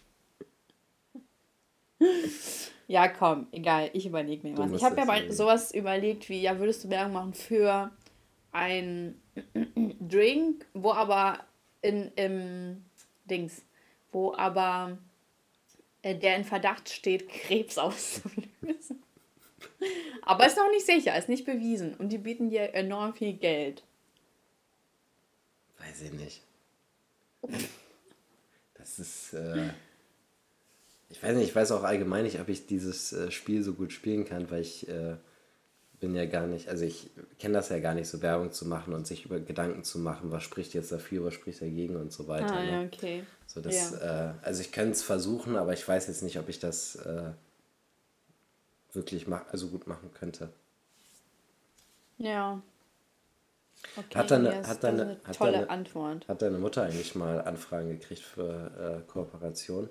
[2.88, 4.72] ja, komm, egal, ich überlege mir was.
[4.72, 7.90] Ich habe mir mal sowas überlegt wie, ja, würdest du Werbung machen für
[8.52, 9.20] ein
[10.00, 11.44] Drink, wo aber
[11.82, 12.84] in, im
[13.24, 13.62] Dings,
[14.12, 14.98] wo aber
[16.02, 19.02] äh, der in Verdacht steht, Krebs auszulösen.
[20.22, 21.94] Aber ist noch nicht sicher, ist nicht bewiesen.
[21.94, 23.82] Und die bieten dir enorm viel Geld.
[25.78, 26.42] Weiß ich nicht.
[28.78, 29.34] Das ist.
[29.34, 29.70] Äh,
[31.08, 33.92] ich weiß nicht, ich weiß auch allgemein nicht, ob ich dieses äh, Spiel so gut
[33.92, 35.16] spielen kann, weil ich äh,
[36.00, 38.92] bin ja gar nicht, also ich kenne das ja gar nicht, so Werbung zu machen
[38.92, 42.28] und sich über Gedanken zu machen, was spricht jetzt dafür, was spricht dagegen und so
[42.28, 42.54] weiter.
[42.54, 42.70] Ah, ne?
[42.70, 43.24] ja, okay.
[43.46, 44.30] So das, ja.
[44.30, 47.30] äh, also ich könnte es versuchen, aber ich weiß jetzt nicht, ob ich das äh,
[48.96, 50.52] wirklich mach, also gut machen könnte.
[52.18, 52.60] Ja.
[53.96, 56.26] Okay, hat deine, hat deine, eine hat tolle deine, Antwort.
[56.28, 59.88] Hat deine Mutter eigentlich mal Anfragen gekriegt für äh, Kooperation?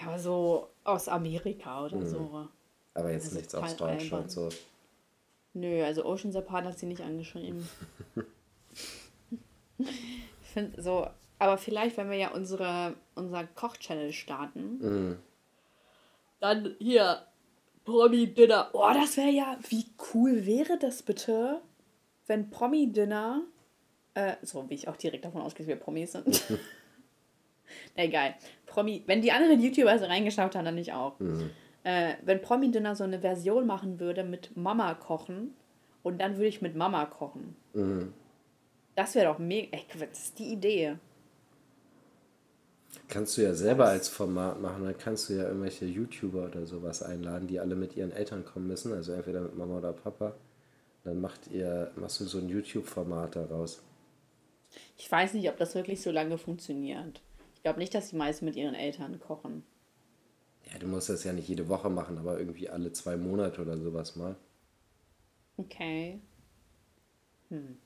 [0.00, 2.06] Ja, so aus Amerika oder mhm.
[2.06, 2.48] so.
[2.94, 4.50] Aber jetzt also nichts aus Deutschland so.
[5.54, 7.68] Nö, also Oceans Apart hat sie nicht angeschrieben.
[9.78, 15.18] ich finde so, aber vielleicht, wenn wir ja unsere, unser Koch-Channel starten, mhm.
[16.40, 17.26] dann hier
[17.84, 18.70] Promi-Dinner.
[18.72, 21.60] Oh, das wäre ja, wie cool wäre das bitte,
[22.26, 23.42] wenn Promi-Dinner,
[24.14, 26.42] äh, so wie ich auch direkt davon ausgehe, dass wir Promis sind.
[27.96, 28.34] Na egal.
[28.66, 31.18] Promi, wenn die anderen YouTuber reingeschaut haben, dann nicht auch.
[31.18, 31.50] Mhm
[31.84, 35.54] äh, wenn Promi Dinner so eine Version machen würde mit Mama kochen
[36.02, 37.56] und dann würde ich mit Mama kochen.
[37.74, 38.12] Mhm.
[38.94, 39.76] Das wäre doch mega.
[39.76, 40.96] Ey, das ist die Idee.
[43.08, 47.02] Kannst du ja selber als Format machen, dann kannst du ja irgendwelche YouTuber oder sowas
[47.02, 50.34] einladen, die alle mit ihren Eltern kommen müssen, also entweder mit Mama oder Papa.
[51.04, 53.82] Dann macht ihr, machst du so ein YouTube-Format daraus.
[54.96, 57.20] Ich weiß nicht, ob das wirklich so lange funktioniert.
[57.54, 59.64] Ich glaube nicht, dass die meisten mit ihren Eltern kochen.
[60.72, 63.76] Ja, du musst das ja nicht jede Woche machen, aber irgendwie alle zwei Monate oder
[63.76, 64.36] sowas mal.
[65.56, 66.20] Okay.
[67.48, 67.76] Hm.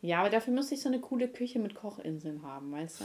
[0.00, 3.04] Ja, aber dafür müsste ich so eine coole Küche mit Kochinseln haben, weißt du?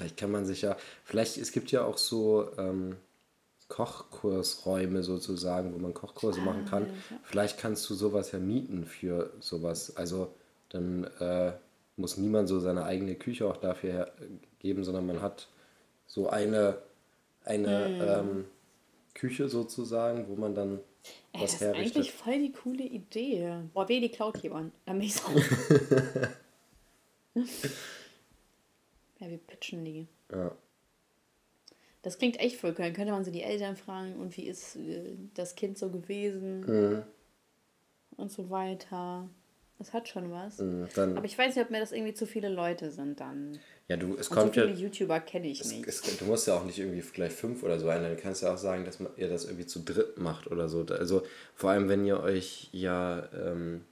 [0.00, 2.96] Vielleicht kann man sich ja, vielleicht, es gibt ja auch so ähm,
[3.68, 6.86] Kochkursräume sozusagen, wo man Kochkurse ah, machen kann.
[6.86, 7.20] Ja.
[7.22, 9.94] Vielleicht kannst du sowas ja mieten für sowas.
[9.96, 10.32] Also
[10.70, 11.52] dann äh,
[11.98, 14.10] muss niemand so seine eigene Küche auch dafür
[14.58, 15.48] geben, sondern man hat
[16.06, 16.78] so eine,
[17.44, 18.30] eine mm.
[18.30, 18.44] ähm,
[19.12, 20.80] Küche sozusagen, wo man dann
[21.34, 21.86] Ey, was das herrichtet.
[21.88, 23.54] ist eigentlich voll die coole Idee.
[23.74, 24.72] Boah, weh, die klaut jemand.
[24.86, 25.28] Dann bin ich so.
[29.20, 30.08] ja, wir pitchen die.
[30.32, 30.52] Ja.
[32.02, 32.92] Das klingt echt voll cool.
[32.92, 36.60] könnte man so die Eltern fragen, und wie ist äh, das Kind so gewesen?
[36.60, 37.02] Mhm.
[38.16, 39.28] Und so weiter.
[39.78, 40.58] Das hat schon was.
[40.58, 43.58] Mhm, Aber ich weiß nicht, ob mir das irgendwie zu viele Leute sind dann.
[43.88, 44.78] Ja, du, es und kommt so viele ja.
[44.78, 45.88] YouTuber kenne ich es, nicht.
[45.88, 48.14] Es, du musst ja auch nicht irgendwie gleich fünf oder so einladen.
[48.14, 50.84] Du kannst ja auch sagen, dass man, ihr das irgendwie zu dritt macht oder so.
[50.90, 51.22] Also
[51.54, 53.86] vor allem, wenn ihr euch ja ähm,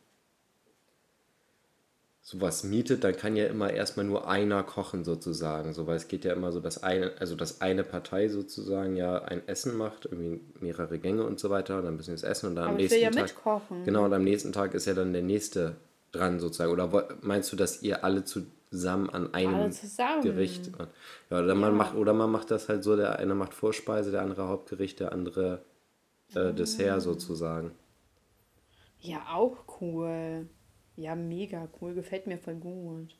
[2.28, 5.72] sowas mietet, dann kann ja immer erstmal nur einer kochen sozusagen.
[5.72, 9.22] So, weil es geht ja immer so, dass eine, also dass eine Partei sozusagen ja
[9.22, 12.48] ein Essen macht, irgendwie mehrere Gänge und so weiter, und dann müssen wir es essen
[12.48, 13.22] und dann Aber am nächsten ja Tag.
[13.22, 13.82] Mitkochen.
[13.86, 15.76] Genau, und am nächsten Tag ist ja dann der nächste
[16.12, 16.70] dran sozusagen.
[16.70, 20.20] Oder meinst du, dass ihr alle zu zusammen an einem zusammen.
[20.20, 20.70] Gericht.
[21.30, 24.20] Ja, oder man macht oder man macht das halt so, der eine macht Vorspeise, der
[24.20, 25.62] andere Hauptgericht, der andere
[26.34, 27.70] äh, Dessert sozusagen.
[29.00, 30.46] Ja, auch cool.
[30.98, 33.14] Ja, mega cool, gefällt mir voll gut.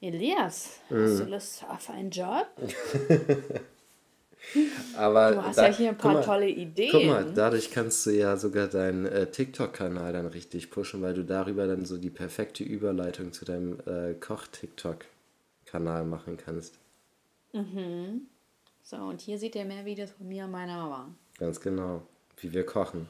[0.00, 1.04] Elias, mhm.
[1.04, 2.46] hast du Lust auf einen Job?
[4.96, 6.90] Aber du hast da, ja hier ein paar mal, tolle Ideen.
[6.90, 11.22] Guck mal, dadurch kannst du ja sogar deinen äh, TikTok-Kanal dann richtig pushen, weil du
[11.22, 16.78] darüber dann so die perfekte Überleitung zu deinem äh, Koch-TikTok-Kanal machen kannst.
[17.52, 18.22] Mhm.
[18.82, 21.14] So, und hier seht ihr mehr Videos von mir und meiner Mama.
[21.38, 22.06] Ganz genau,
[22.38, 23.06] wie wir kochen.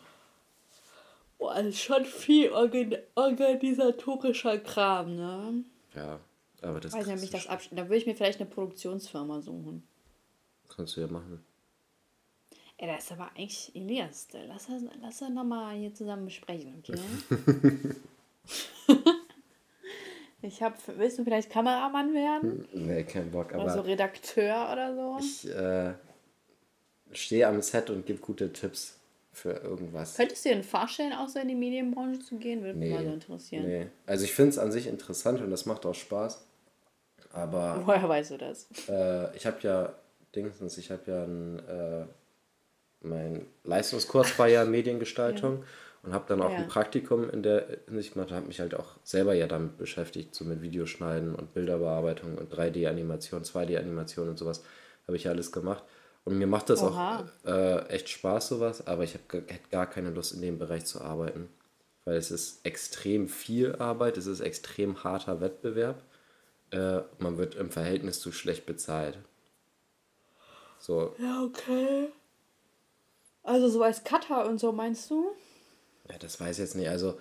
[1.45, 5.63] Boah, das ist schon viel organ organisatorischer Kram, ne?
[5.95, 6.19] Ja,
[6.63, 9.87] aber das Weiß nicht, das Da würde ich mir vielleicht eine Produktionsfirma suchen.
[10.75, 11.45] Kannst du ja machen.
[12.79, 14.29] Ey, das ist aber eigentlich Elias.
[14.33, 16.99] Lass das, lass das nochmal hier zusammen besprechen, okay?
[20.41, 22.67] ich hab, willst du vielleicht Kameramann werden?
[22.73, 23.49] Nee, kein Bock.
[23.49, 25.19] Oder aber so Redakteur oder so?
[25.21, 25.93] Ich äh,
[27.13, 28.99] stehe am Set und gebe gute Tipps
[29.35, 30.17] für irgendwas.
[30.17, 32.63] Könntest du dir vorstellen, auch so in die Medienbranche zu gehen?
[32.63, 33.67] Würde nee, mich mal so interessieren.
[33.67, 33.87] Nee.
[34.07, 36.45] Also ich finde es an sich interessant und das macht auch Spaß.
[37.33, 37.83] Aber.
[37.85, 38.69] Woher weißt du das?
[38.89, 39.93] Äh, ich habe ja
[40.35, 42.05] Dingsens, ich habe ja ein, äh,
[43.03, 45.65] mein Leistungskurs war ja Mediengestaltung ja.
[46.05, 46.59] und habe dann auch ja.
[46.59, 50.45] ein Praktikum in der Hinsicht gemacht, habe mich halt auch selber ja damit beschäftigt, so
[50.45, 54.63] mit Videoschneiden und Bilderbearbeitung und 3D-Animation, 2D-Animation und sowas
[55.07, 55.85] habe ich ja alles gemacht.
[56.25, 57.21] Und mir macht das Oha.
[57.45, 60.87] auch äh, echt Spaß, sowas, aber ich habe hätte gar keine Lust, in dem Bereich
[60.87, 61.49] zu arbeiten.
[62.07, 66.03] Weil es ist extrem viel Arbeit, es ist extrem harter Wettbewerb.
[66.71, 69.19] Äh, man wird im Verhältnis zu schlecht bezahlt.
[70.79, 71.15] So.
[71.19, 72.09] Ja, okay.
[73.43, 75.31] Also so als Cutter und so meinst du?
[76.11, 76.89] Ja, das weiß ich jetzt nicht.
[76.89, 77.19] Also,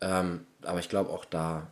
[0.00, 1.68] ähm, aber ich glaube auch da.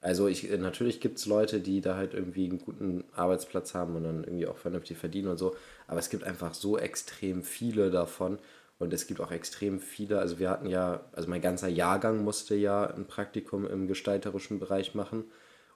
[0.00, 4.04] Also ich, natürlich gibt es Leute, die da halt irgendwie einen guten Arbeitsplatz haben und
[4.04, 5.54] dann irgendwie auch vernünftig verdienen und so.
[5.86, 8.38] Aber es gibt einfach so extrem viele davon.
[8.78, 12.54] Und es gibt auch extrem viele, also wir hatten ja, also mein ganzer Jahrgang musste
[12.54, 15.24] ja ein Praktikum im gestalterischen Bereich machen.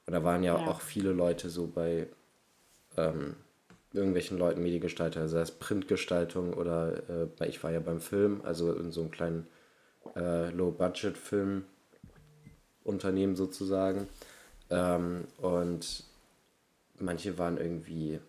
[0.06, 0.66] Und da waren ja, ja.
[0.66, 2.08] auch viele Leute so bei
[2.96, 3.36] ähm,
[3.92, 8.90] irgendwelchen Leuten Mediengestalter, sei es Printgestaltung oder äh, ich war ja beim Film, also in
[8.90, 9.46] so einem kleinen
[10.16, 10.50] äh,
[12.84, 14.08] Low-Budget-Film-Unternehmen sozusagen.
[14.70, 16.04] Ähm, und
[16.98, 18.20] manche waren irgendwie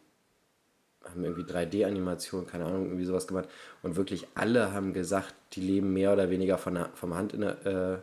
[1.03, 3.47] haben irgendwie 3D-Animation, keine Ahnung, irgendwie sowas gemacht.
[3.83, 7.41] Und wirklich alle haben gesagt, die leben mehr oder weniger von der, vom Hand in
[7.41, 7.97] der, äh,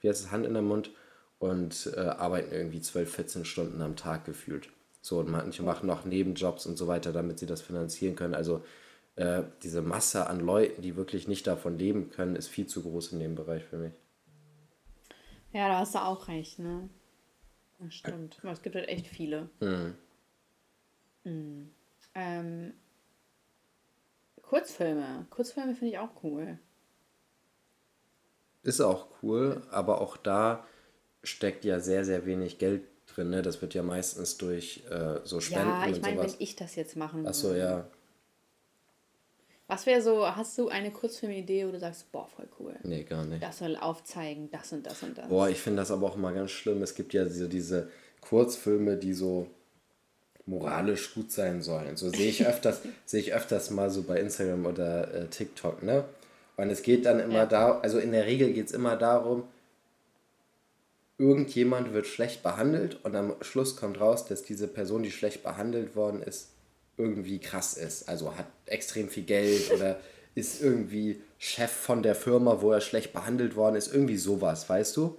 [0.00, 0.90] wie heißt es, Hand in der Mund
[1.38, 4.70] und äh, arbeiten irgendwie 12, 14 Stunden am Tag gefühlt.
[5.00, 8.34] So, und manche machen noch Nebenjobs und so weiter, damit sie das finanzieren können.
[8.34, 8.64] Also
[9.14, 13.12] äh, diese Masse an Leuten, die wirklich nicht davon leben können, ist viel zu groß
[13.12, 13.92] in dem Bereich für mich.
[15.52, 16.88] Ja, da hast du auch recht, ne?
[17.78, 18.40] Das stimmt.
[18.42, 19.48] Es gibt halt echt viele.
[19.60, 19.94] Mhm.
[21.24, 21.70] Mhm.
[22.14, 22.72] Ähm,
[24.42, 25.26] Kurzfilme.
[25.30, 26.58] Kurzfilme finde ich auch cool.
[28.62, 30.66] Ist auch cool, aber auch da
[31.22, 33.30] steckt ja sehr, sehr wenig Geld drin.
[33.30, 33.42] Ne?
[33.42, 36.96] Das wird ja meistens durch äh, so Spenden ja, ich meine, wenn ich das jetzt
[36.96, 37.30] machen würde.
[37.30, 37.88] Achso, ja.
[39.68, 42.74] Was wäre so, hast du eine Kurzfilmidee, wo du sagst, boah, voll cool.
[42.84, 43.42] Nee, gar nicht.
[43.42, 45.28] Das soll aufzeigen, das und das und das.
[45.28, 46.82] Boah, ich finde das aber auch immer ganz schlimm.
[46.82, 47.90] Es gibt ja diese, diese
[48.22, 49.46] Kurzfilme, die so
[50.46, 51.98] moralisch gut sein sollen.
[51.98, 56.04] So sehe ich öfters, sehe ich öfters mal so bei Instagram oder äh, TikTok, ne?
[56.56, 57.46] Und es geht dann immer ja.
[57.46, 59.44] da, also in der Regel geht es immer darum,
[61.18, 65.94] irgendjemand wird schlecht behandelt und am Schluss kommt raus, dass diese Person, die schlecht behandelt
[65.94, 66.48] worden ist,
[66.98, 68.08] irgendwie krass ist.
[68.08, 69.98] Also hat extrem viel Geld oder
[70.34, 73.92] ist irgendwie Chef von der Firma, wo er schlecht behandelt worden ist.
[73.92, 75.16] Irgendwie sowas, weißt du?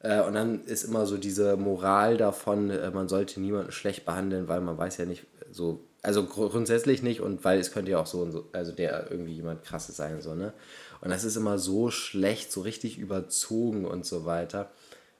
[0.00, 4.48] Äh, und dann ist immer so diese Moral davon, äh, man sollte niemanden schlecht behandeln,
[4.48, 8.06] weil man weiß ja nicht so, also grundsätzlich nicht und weil es könnte ja auch
[8.06, 10.52] so, so also der irgendwie jemand krasses sein, so, ne?
[11.00, 14.70] Und das ist immer so schlecht, so richtig überzogen und so weiter.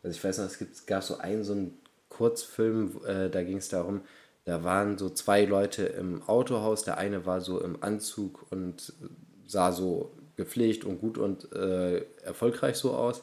[0.03, 3.69] Also ich weiß noch, es gab so einen, so einen Kurzfilm, äh, da ging es
[3.69, 4.03] darum,
[4.45, 8.93] da waren so zwei Leute im Autohaus, der eine war so im Anzug und
[9.47, 13.23] sah so gepflegt und gut und äh, erfolgreich so aus.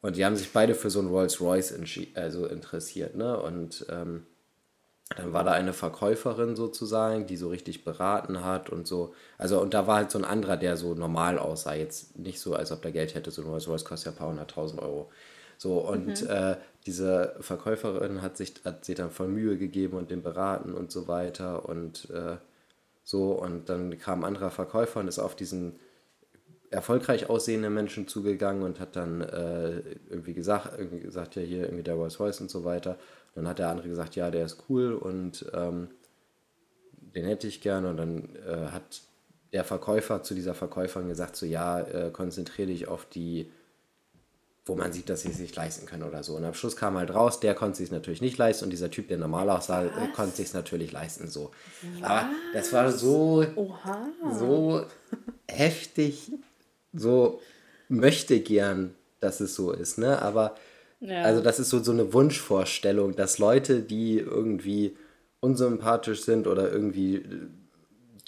[0.00, 1.74] Und die haben sich beide für so ein Rolls-Royce
[2.14, 3.16] also interessiert.
[3.16, 3.38] Ne?
[3.38, 4.24] Und ähm,
[5.16, 9.14] dann war da eine Verkäuferin sozusagen, die so richtig beraten hat und so.
[9.38, 11.74] Also, und da war halt so ein anderer, der so normal aussah.
[11.74, 13.30] Jetzt nicht so, als ob der Geld hätte.
[13.30, 15.10] So ein Rolls-Royce kostet ja ein paar hunderttausend Euro.
[15.58, 16.30] So, und mhm.
[16.30, 20.90] äh, diese Verkäuferin hat sich, hat sich dann voll Mühe gegeben und den beraten und
[20.90, 21.68] so weiter.
[21.68, 22.36] Und äh,
[23.04, 25.78] so, und dann kam ein anderer Verkäufer und ist auf diesen
[26.70, 31.82] erfolgreich aussehende Menschen zugegangen und hat dann äh, irgendwie gesagt, irgendwie gesagt, ja, hier irgendwie
[31.82, 32.92] der Rolls Royce und so weiter.
[33.34, 35.88] Und dann hat der andere gesagt, ja, der ist cool und ähm,
[36.92, 37.88] den hätte ich gerne.
[37.88, 39.02] Und dann äh, hat
[39.52, 43.50] der Verkäufer zu dieser Verkäuferin gesagt, so ja, äh, konzentriere dich auf die,
[44.68, 46.36] wo man sieht, dass sie es sich leisten können oder so.
[46.36, 49.08] Und am Schluss kam halt raus, der konnte sich natürlich nicht leisten und dieser Typ,
[49.08, 51.28] der normal aussah, äh, konnte sich natürlich leisten.
[51.28, 51.50] So.
[52.02, 54.08] Aber das war so, Oha.
[54.38, 54.84] so
[55.48, 56.32] heftig
[56.92, 57.40] so
[57.88, 60.20] möchte gern, dass es so ist, ne?
[60.22, 60.56] Aber
[61.00, 61.22] ja.
[61.22, 64.96] also das ist so, so eine Wunschvorstellung, dass Leute, die irgendwie
[65.40, 67.24] unsympathisch sind oder irgendwie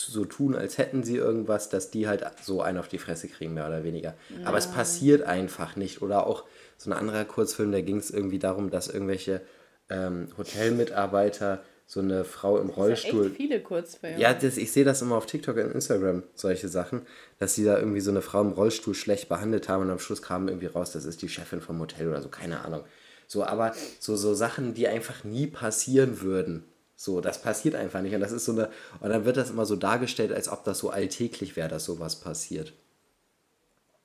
[0.07, 3.55] so tun, als hätten sie irgendwas, dass die halt so einen auf die Fresse kriegen,
[3.55, 4.15] mehr oder weniger.
[4.29, 4.47] Ja.
[4.47, 6.03] Aber es passiert einfach nicht.
[6.03, 6.45] Oder auch
[6.77, 9.41] so ein anderer Kurzfilm, da ging es irgendwie darum, dass irgendwelche
[9.89, 13.23] ähm, Hotelmitarbeiter so eine Frau im Rollstuhl.
[13.23, 14.21] Das echt viele Kurzfilme.
[14.21, 17.03] Ja, das, ich sehe das immer auf TikTok und Instagram, solche Sachen,
[17.41, 20.23] dass sie da irgendwie so eine Frau im Rollstuhl schlecht behandelt haben und am Schluss
[20.23, 22.85] kam irgendwie raus, das ist die Chefin vom Hotel oder so, keine Ahnung.
[23.27, 26.65] So, aber so, so Sachen, die einfach nie passieren würden.
[27.01, 28.15] So, das passiert einfach nicht.
[28.15, 28.69] Und das ist so eine,
[29.01, 32.21] und dann wird das immer so dargestellt, als ob das so alltäglich wäre, dass sowas
[32.21, 32.75] passiert.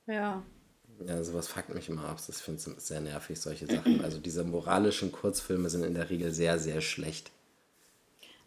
[0.08, 0.42] Ja.
[1.06, 2.22] Ja, sowas fuckt mich immer ab.
[2.26, 4.02] Das finde ich sehr nervig, solche Sachen.
[4.02, 7.32] Also diese moralischen Kurzfilme sind in der Regel sehr, sehr schlecht.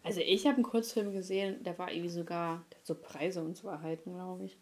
[0.01, 3.55] Also ich habe einen Kurzfilm gesehen, der war irgendwie sogar, der hat so Preise und
[3.55, 4.57] so erhalten, glaube ich.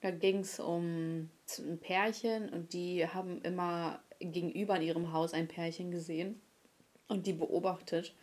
[0.00, 5.46] Da ging es um ein Pärchen und die haben immer gegenüber in ihrem Haus ein
[5.46, 6.40] Pärchen gesehen
[7.08, 8.14] und die beobachtet.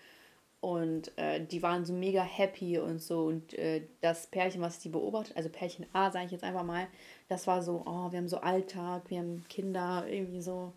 [0.64, 3.26] Und äh, die waren so mega happy und so.
[3.26, 6.88] Und äh, das Pärchen, was die beobachtet, also Pärchen A, sage ich jetzt einfach mal,
[7.28, 10.72] das war so, oh, wir haben so Alltag, wir haben Kinder, irgendwie so,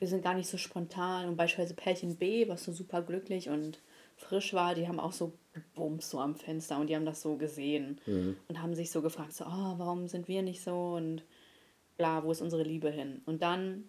[0.00, 1.28] wir sind gar nicht so spontan.
[1.28, 3.80] Und beispielsweise Pärchen B, was so super glücklich und
[4.16, 7.36] frisch war, die haben auch so gebumst so am Fenster und die haben das so
[7.36, 8.36] gesehen mhm.
[8.48, 11.22] und haben sich so gefragt, so, oh, warum sind wir nicht so und
[11.96, 13.22] bla, wo ist unsere Liebe hin?
[13.24, 13.84] Und dann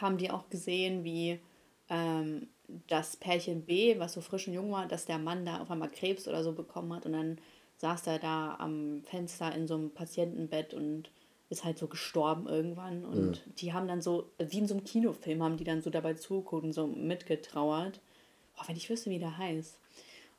[0.00, 1.40] haben die auch gesehen, wie
[1.88, 2.46] ähm,
[2.88, 5.90] das Pärchen B, was so frisch und jung war, dass der Mann da auf einmal
[5.90, 7.38] Krebs oder so bekommen hat und dann
[7.78, 11.10] saß er da am Fenster in so einem Patientenbett und
[11.48, 13.54] ist halt so gestorben irgendwann und mhm.
[13.56, 16.64] die haben dann so, wie in so einem Kinofilm, haben die dann so dabei zugeguckt
[16.64, 18.00] und so mitgetrauert.
[18.56, 19.78] Boah, wenn ich wüsste, wie der heißt.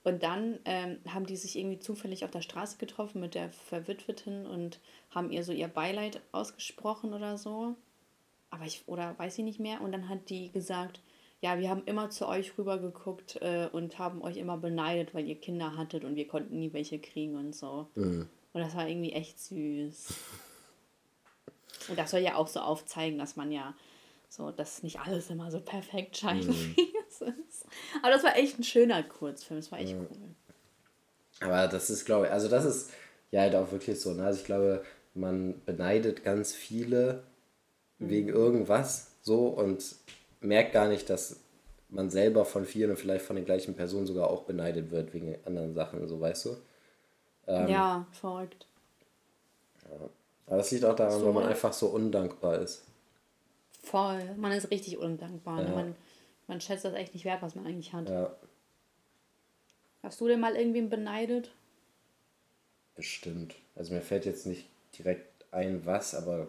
[0.04, 4.46] Und dann ähm, haben die sich irgendwie zufällig auf der Straße getroffen mit der Verwitweten
[4.46, 4.80] und
[5.12, 7.76] haben ihr so ihr Beileid ausgesprochen oder so.
[8.50, 9.82] Aber ich, oder weiß ich nicht mehr.
[9.82, 11.02] Und dann hat die gesagt,
[11.42, 15.28] ja, wir haben immer zu euch rüber geguckt äh, und haben euch immer beneidet, weil
[15.28, 17.88] ihr Kinder hattet und wir konnten nie welche kriegen und so.
[17.96, 18.28] Mhm.
[18.54, 20.14] Und das war irgendwie echt süß.
[21.90, 23.74] Und das soll ja auch so aufzeigen, dass man ja
[24.30, 26.52] so, dass nicht alles immer so perfekt scheint, mhm.
[26.76, 27.66] wie es ist.
[28.02, 30.08] Aber das war echt ein schöner Kurzfilm, das war echt mhm.
[30.10, 30.36] cool.
[31.40, 32.92] Aber das ist, glaube ich, also das ist
[33.32, 34.14] ja halt auch wirklich so.
[34.14, 34.26] Ne?
[34.26, 37.24] Also ich glaube, man beneidet ganz viele
[38.00, 38.10] mhm.
[38.10, 39.84] wegen irgendwas so und
[40.48, 41.40] merkt gar nicht, dass
[41.90, 45.38] man selber von vielen und vielleicht von den gleichen Personen sogar auch beneidet wird wegen
[45.46, 46.58] anderen Sachen, so weißt du?
[47.48, 48.66] Ähm, ja, verrückt.
[49.90, 50.10] Ja.
[50.48, 52.84] Aber das liegt auch daran, so, weil man einfach so undankbar ist.
[53.82, 55.62] Voll, man ist richtig undankbar.
[55.62, 55.70] Ne?
[55.70, 55.76] Ja.
[55.76, 55.96] Man,
[56.48, 58.10] man schätzt das echt nicht wert, was man eigentlich hat.
[58.10, 58.36] Ja.
[60.04, 61.52] Hast du denn mal irgendwen beneidet?
[62.96, 63.56] Bestimmt.
[63.76, 66.48] Also mir fällt jetzt nicht direkt ein, was, aber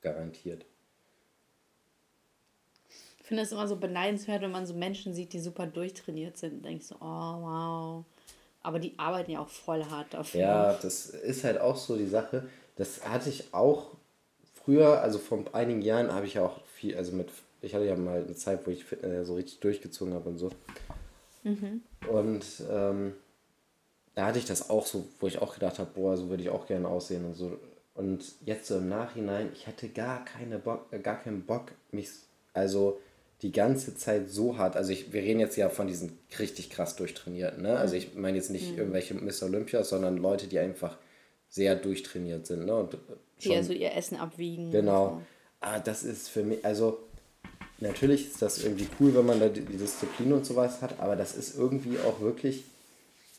[0.00, 0.64] garantiert
[3.30, 6.54] finde es immer so beneidenswert, wenn man so Menschen sieht, die super durchtrainiert sind.
[6.54, 8.04] Und denkst so, oh wow.
[8.60, 10.40] Aber die arbeiten ja auch voll hart dafür.
[10.40, 12.48] Ja, das ist halt auch so die Sache.
[12.74, 13.92] Das hatte ich auch
[14.64, 17.28] früher, also vor einigen Jahren habe ich ja auch viel, also mit,
[17.62, 20.50] ich hatte ja mal eine Zeit, wo ich Fitness so richtig durchgezogen habe und so.
[21.44, 21.82] Mhm.
[22.10, 23.14] Und ähm,
[24.16, 26.50] da hatte ich das auch so, wo ich auch gedacht habe, boah, so würde ich
[26.50, 27.56] auch gerne aussehen und so.
[27.94, 32.08] Und jetzt so im Nachhinein, ich hätte gar keine Bock, äh, gar keinen Bock, mich,
[32.54, 32.98] also
[33.42, 36.96] die ganze Zeit so hart, also ich, wir reden jetzt ja von diesen richtig krass
[36.96, 37.78] durchtrainierten, ne?
[37.78, 38.78] Also ich meine jetzt nicht mhm.
[38.78, 40.98] irgendwelche Miss Olympia, sondern Leute, die einfach
[41.48, 42.74] sehr durchtrainiert sind, ne?
[42.74, 44.70] Und schon, die also ihr Essen abwiegen.
[44.70, 45.08] Genau.
[45.08, 45.22] So.
[45.60, 46.98] Ah, das ist für mich, also
[47.78, 51.34] natürlich ist das irgendwie cool, wenn man da die Disziplin und sowas hat, aber das
[51.34, 52.64] ist irgendwie auch wirklich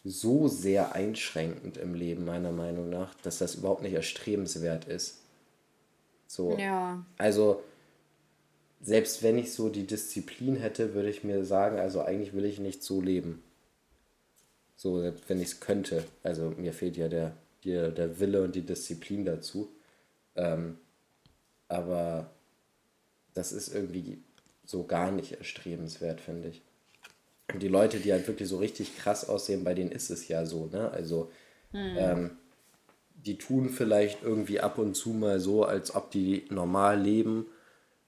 [0.03, 5.19] so sehr einschränkend im Leben, meiner Meinung nach, dass das überhaupt nicht erstrebenswert ist.
[6.25, 6.57] So.
[6.57, 7.05] Ja.
[7.17, 7.61] Also,
[8.81, 12.59] selbst wenn ich so die Disziplin hätte, würde ich mir sagen, also eigentlich will ich
[12.59, 13.43] nicht so leben.
[14.75, 16.03] So, selbst wenn ich es könnte.
[16.23, 19.69] Also mir fehlt ja der, der, der Wille und die Disziplin dazu.
[20.35, 20.77] Ähm,
[21.67, 22.31] aber
[23.35, 24.17] das ist irgendwie
[24.65, 26.61] so gar nicht erstrebenswert, finde ich.
[27.53, 30.45] Und die Leute, die halt wirklich so richtig krass aussehen, bei denen ist es ja
[30.45, 30.89] so, ne?
[30.91, 31.31] Also,
[31.71, 31.95] hm.
[31.97, 32.31] ähm,
[33.13, 37.45] die tun vielleicht irgendwie ab und zu mal so, als ob die normal leben,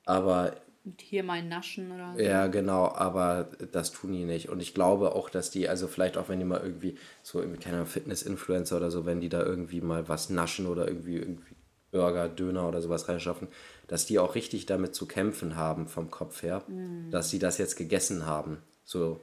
[0.06, 0.56] aber
[1.00, 2.22] hier mal naschen oder so.
[2.22, 4.50] Ja, genau, aber das tun die nicht.
[4.50, 7.86] Und ich glaube auch, dass die, also vielleicht auch wenn die mal irgendwie so, keine
[7.86, 11.56] Fitness-Influencer oder so, wenn die da irgendwie mal was naschen oder irgendwie, irgendwie
[11.92, 13.48] Burger, Döner oder sowas reinschaffen,
[13.88, 17.12] dass die auch richtig damit zu kämpfen haben vom Kopf her, mm.
[17.12, 18.58] dass sie das jetzt gegessen haben.
[18.84, 19.22] So.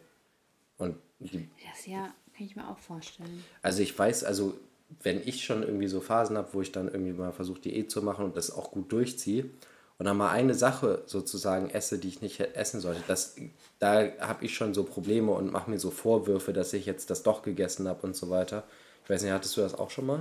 [0.79, 3.44] Und die, das ja, kann ich mir auch vorstellen.
[3.61, 4.55] Also ich weiß, also
[5.03, 8.03] wenn ich schon irgendwie so Phasen habe, wo ich dann irgendwie mal versuche, Diät zu
[8.03, 9.51] machen und das auch gut durchziehe,
[10.00, 13.36] und dann mal eine Sache sozusagen esse, die ich nicht essen sollte, das,
[13.80, 17.22] da habe ich schon so Probleme und mache mir so Vorwürfe, dass ich jetzt das
[17.22, 18.64] doch gegessen habe und so weiter.
[19.04, 20.20] Ich weiß nicht, hattest du das auch schon mal?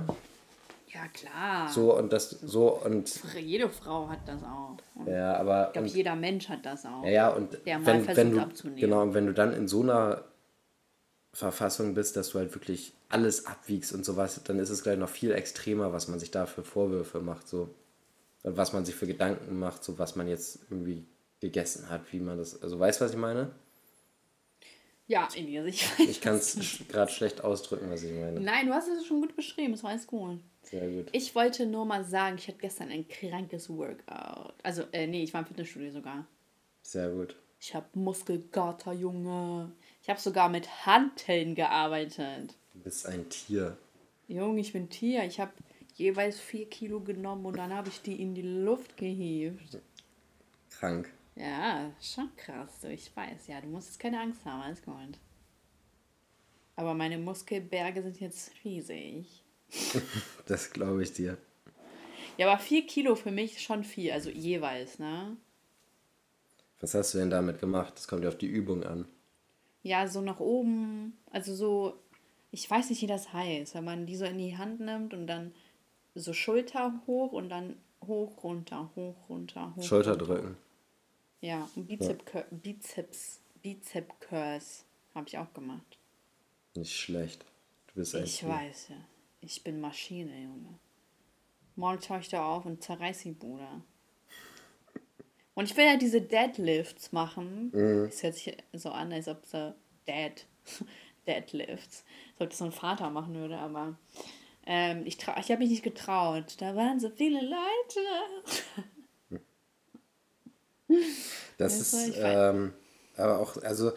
[0.88, 1.70] Ja, klar.
[1.70, 4.76] So und das so und jede Frau hat das auch.
[4.96, 7.02] Und ja, aber ich glaube, jeder Mensch hat das auch.
[7.04, 8.80] Ja, ja und der wenn, wenn du abzunehmen.
[8.82, 10.24] genau und wenn du dann in so einer
[11.32, 15.08] Verfassung bist, dass du halt wirklich alles abwiegst und sowas, dann ist es gleich noch
[15.08, 17.70] viel extremer, was man sich da für Vorwürfe macht so
[18.42, 21.06] was man sich für Gedanken macht, so was man jetzt irgendwie
[21.40, 23.50] gegessen hat, wie man das, also weißt du, was ich meine?
[25.06, 26.08] Ja, Elias, ich weiß.
[26.08, 26.56] Ich kann es
[26.88, 28.38] gerade schlecht ausdrücken, was ich meine.
[28.38, 30.38] Nein, du hast es schon gut beschrieben, das war alles gut.
[30.62, 31.08] Sehr gut.
[31.12, 34.54] Ich wollte nur mal sagen, ich hatte gestern ein krankes Workout.
[34.62, 36.26] Also, äh, nee, ich war im Fitnessstudio sogar.
[36.82, 37.34] Sehr gut.
[37.58, 39.72] Ich habe Muskelgater, Junge.
[40.02, 42.54] Ich habe sogar mit Hanteln gearbeitet.
[42.72, 43.76] Du bist ein Tier.
[44.28, 45.24] Junge, ich bin Tier.
[45.24, 45.52] Ich habe
[46.00, 49.78] jeweils vier Kilo genommen und dann habe ich die in die Luft gehievt.
[50.70, 51.12] Krank.
[51.36, 52.84] Ja, schon krass.
[52.84, 55.18] Ich weiß, ja, du musst jetzt keine Angst haben, alles gut.
[56.76, 59.44] Aber meine Muskelberge sind jetzt riesig.
[60.46, 61.36] das glaube ich dir.
[62.36, 65.36] Ja, aber vier Kilo für mich schon viel, also jeweils, ne?
[66.80, 67.92] Was hast du denn damit gemacht?
[67.96, 69.06] Das kommt ja auf die Übung an.
[69.82, 71.98] Ja, so nach oben, also so,
[72.50, 75.26] ich weiß nicht, wie das heißt, wenn man die so in die Hand nimmt und
[75.26, 75.52] dann
[76.14, 79.82] so Schulter hoch und dann hoch, runter, hoch, runter, hoch.
[79.82, 80.26] Schulter runter.
[80.26, 80.56] drücken.
[81.40, 82.44] Ja, und Bizep ja.
[82.50, 84.84] Bizeps, Bizep Curls
[85.14, 85.98] habe ich auch gemacht.
[86.74, 87.44] Nicht schlecht.
[87.88, 88.26] Du bist echt.
[88.26, 88.50] Ich gut.
[88.50, 88.96] weiß ja.
[89.40, 90.78] Ich bin Maschine, Junge.
[91.76, 93.66] Morgen tauche ich da auf und zerreiß die Bude.
[95.54, 97.70] Und ich will ja diese Deadlifts machen.
[97.72, 98.06] Mhm.
[98.06, 99.74] Das hört sich so an, als ob so
[100.06, 100.46] Dead,
[101.26, 103.96] Deadlifts, als ob das so ein Vater machen würde, aber
[104.72, 106.54] ähm, ich, ich habe mich nicht getraut.
[106.58, 108.00] Da waren so viele Leute.
[111.58, 112.72] Das, das ist ähm,
[113.16, 113.92] aber auch, also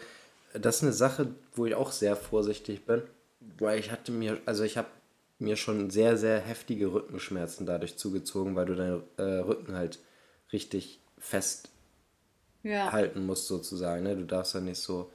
[0.52, 3.02] das ist eine Sache, wo ich auch sehr vorsichtig bin,
[3.58, 4.88] weil ich hatte mir, also ich habe
[5.38, 10.00] mir schon sehr, sehr heftige Rückenschmerzen dadurch zugezogen, weil du deinen äh, Rücken halt
[10.52, 11.70] richtig fest
[12.62, 12.92] ja.
[12.92, 14.02] halten musst, sozusagen.
[14.02, 14.16] Ne?
[14.16, 15.10] Du darfst ja nicht so.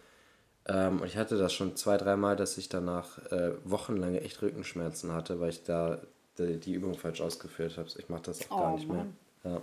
[0.70, 5.12] Ähm, und ich hatte das schon zwei, dreimal, dass ich danach äh, wochenlange echt Rückenschmerzen
[5.12, 6.00] hatte, weil ich da
[6.38, 7.90] die, die Übung falsch ausgeführt habe.
[7.98, 9.16] Ich mache das auch oh, gar nicht Mann.
[9.44, 9.52] mehr.
[9.54, 9.62] Ja.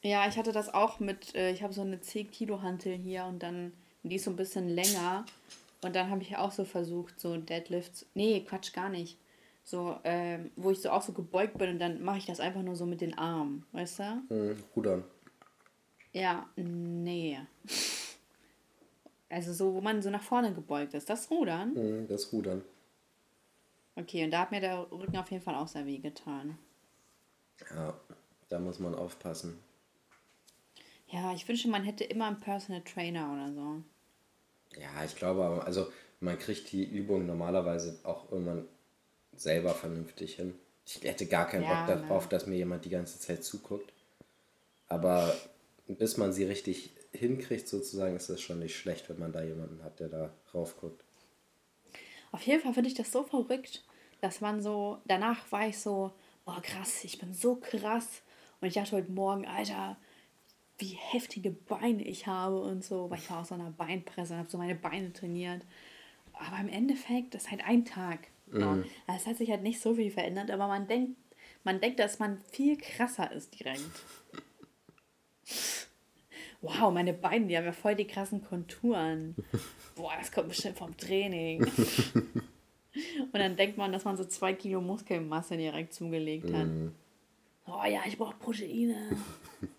[0.00, 3.24] Ja, ich hatte das auch mit, äh, ich habe so eine 10 Kilo Hantel hier
[3.24, 3.72] und dann,
[4.04, 5.26] die ist so ein bisschen länger.
[5.82, 9.18] Und dann habe ich auch so versucht, so Deadlifts, nee, Quatsch, gar nicht.
[9.64, 12.62] So, ähm, wo ich so auch so gebeugt bin und dann mache ich das einfach
[12.62, 14.34] nur so mit den Armen, weißt du?
[14.34, 15.04] Mhm, rudern.
[16.12, 17.38] Ja, nee.
[19.30, 21.10] Also so, wo man so nach vorne gebeugt ist.
[21.10, 21.74] Das Rudern?
[21.74, 22.62] Mhm, das Rudern.
[23.96, 26.56] Okay, und da hat mir der Rücken auf jeden Fall auch sehr weh getan.
[27.70, 27.98] Ja,
[28.48, 29.58] da muss man aufpassen.
[31.08, 33.82] Ja, ich wünsche, man hätte immer einen Personal Trainer oder so.
[34.80, 38.68] Ja, ich glaube, also man kriegt die Übung normalerweise auch irgendwann
[39.34, 40.54] selber vernünftig hin.
[40.84, 42.28] Ich hätte gar keinen ja, Bock darauf, ne.
[42.30, 43.92] dass mir jemand die ganze Zeit zuguckt.
[44.88, 45.34] Aber
[45.86, 49.82] bis man sie richtig hinkriegt, sozusagen, ist das schon nicht schlecht, wenn man da jemanden
[49.82, 51.04] hat, der da rauf guckt.
[52.32, 53.84] Auf jeden Fall finde ich das so verrückt,
[54.20, 56.12] dass man so, danach war ich so,
[56.44, 58.22] boah krass, ich bin so krass.
[58.60, 59.96] Und ich dachte heute Morgen, Alter,
[60.78, 64.40] wie heftige Beine ich habe und so, weil ich war aus so einer Beinpresse und
[64.40, 65.62] habe so meine Beine trainiert.
[66.32, 68.28] Aber im Endeffekt, das ist halt ein Tag.
[68.46, 68.84] Mhm.
[69.06, 71.16] Also es hat sich halt nicht so viel verändert, aber man denkt,
[71.64, 73.82] man denkt, dass man viel krasser ist direkt.
[76.60, 79.36] Wow, meine Beine, die haben ja voll die krassen Konturen.
[79.94, 81.64] Boah, das kommt bestimmt vom Training.
[83.32, 86.66] Und dann denkt man, dass man so zwei Kilo Muskelmasse direkt zugelegt hat.
[86.66, 86.94] Mhm.
[87.66, 89.16] Oh ja, ich brauche Proteine.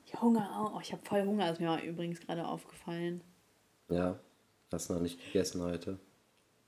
[0.06, 0.76] Ich Hunger auch.
[0.76, 3.22] Oh, ich habe voll Hunger, ist mir übrigens gerade aufgefallen.
[3.90, 4.20] Ja,
[4.72, 6.00] hast du noch nicht gegessen heute?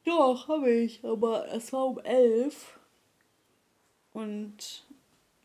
[0.04, 2.80] Doch, habe ich, aber es war um elf.
[4.14, 4.84] Und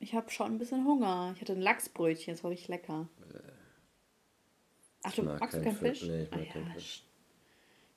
[0.00, 1.32] ich habe schon ein bisschen Hunger.
[1.34, 3.08] Ich hatte ein Lachsbrötchen, das war richtig lecker.
[5.02, 6.00] Ach, du magst kein, kein Fisch?
[6.00, 6.08] Fisch?
[6.08, 6.74] Nee, ich mag ah, keinen ja.
[6.74, 7.02] Fisch.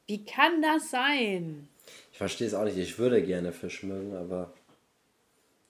[0.08, 1.68] Wie kann das sein?
[2.12, 2.78] Ich verstehe es auch nicht.
[2.78, 4.54] Ich würde gerne Fisch mögen, aber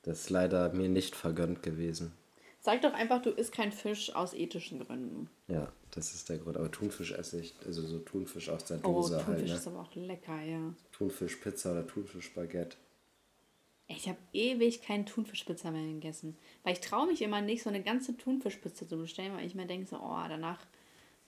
[0.03, 2.13] das ist leider mir nicht vergönnt gewesen.
[2.61, 5.29] Sag doch einfach, du isst kein Fisch aus ethischen Gründen.
[5.47, 6.57] Ja, das ist der Grund.
[6.57, 9.47] Aber Thunfisch esse ich, also so Thunfisch aus der oh, Dose oh, Thunfisch halt.
[9.47, 9.55] Ne?
[9.55, 10.73] ist aber auch lecker, ja.
[10.91, 12.75] Thunfischpizza oder Thunfischbaguette.
[13.87, 16.37] Ich habe ewig keinen Thunfischpizza mehr gegessen.
[16.63, 19.65] Weil ich traue mich immer nicht, so eine ganze Thunfischpizza zu bestellen, weil ich mir
[19.65, 20.59] denke, so, oh, danach,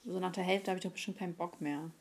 [0.06, 1.92] so nach der Hälfte habe ich doch bestimmt keinen Bock mehr.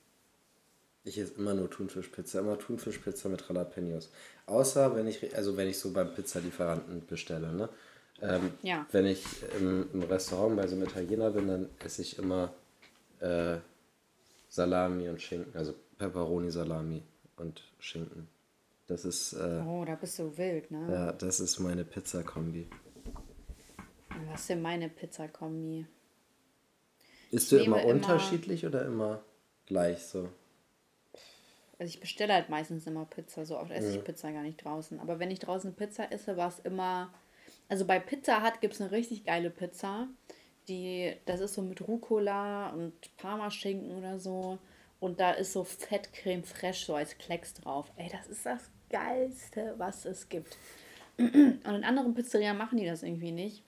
[1.05, 4.11] Ich esse immer nur Thunfischpizza, immer Thunfischpizza mit Jalapenos.
[4.47, 7.69] Außer wenn ich, also wenn ich so beim Pizzalieferanten bestelle, ne?
[8.23, 8.87] Ähm, ja.
[8.93, 9.25] Wenn ich
[9.59, 12.53] im, im, Restaurant bei so einem Italiener bin, dann esse ich immer
[13.21, 13.57] äh,
[14.51, 17.03] Salami und Schinken, also Pepperoni, Salami
[17.37, 18.29] und Schinken.
[18.87, 19.33] Das ist.
[19.33, 20.87] Äh, oh, da bist du wild, ne?
[20.93, 22.69] Ja, das ist meine Pizza-Kombi.
[24.31, 25.87] Was ist denn meine Pizza-Kombi?
[27.31, 29.25] Ist du immer unterschiedlich immer, oder immer
[29.67, 30.29] gleich so?
[31.79, 33.95] Also ich bestelle halt meistens immer Pizza, so oft esse mhm.
[33.97, 35.01] ich Pizza gar nicht draußen.
[35.01, 37.11] Aber wenn ich draußen Pizza esse, war es immer
[37.71, 40.09] also bei Pizza Hut gibt es eine richtig geile Pizza.
[40.69, 44.59] Die, das ist so mit Rucola und Parmaschinken oder so.
[44.99, 47.91] Und da ist so Fettcreme fraiche so als Klecks drauf.
[47.97, 50.59] Ey, das ist das Geilste, was es gibt.
[51.17, 53.63] Und in anderen Pizzerien machen die das irgendwie nicht.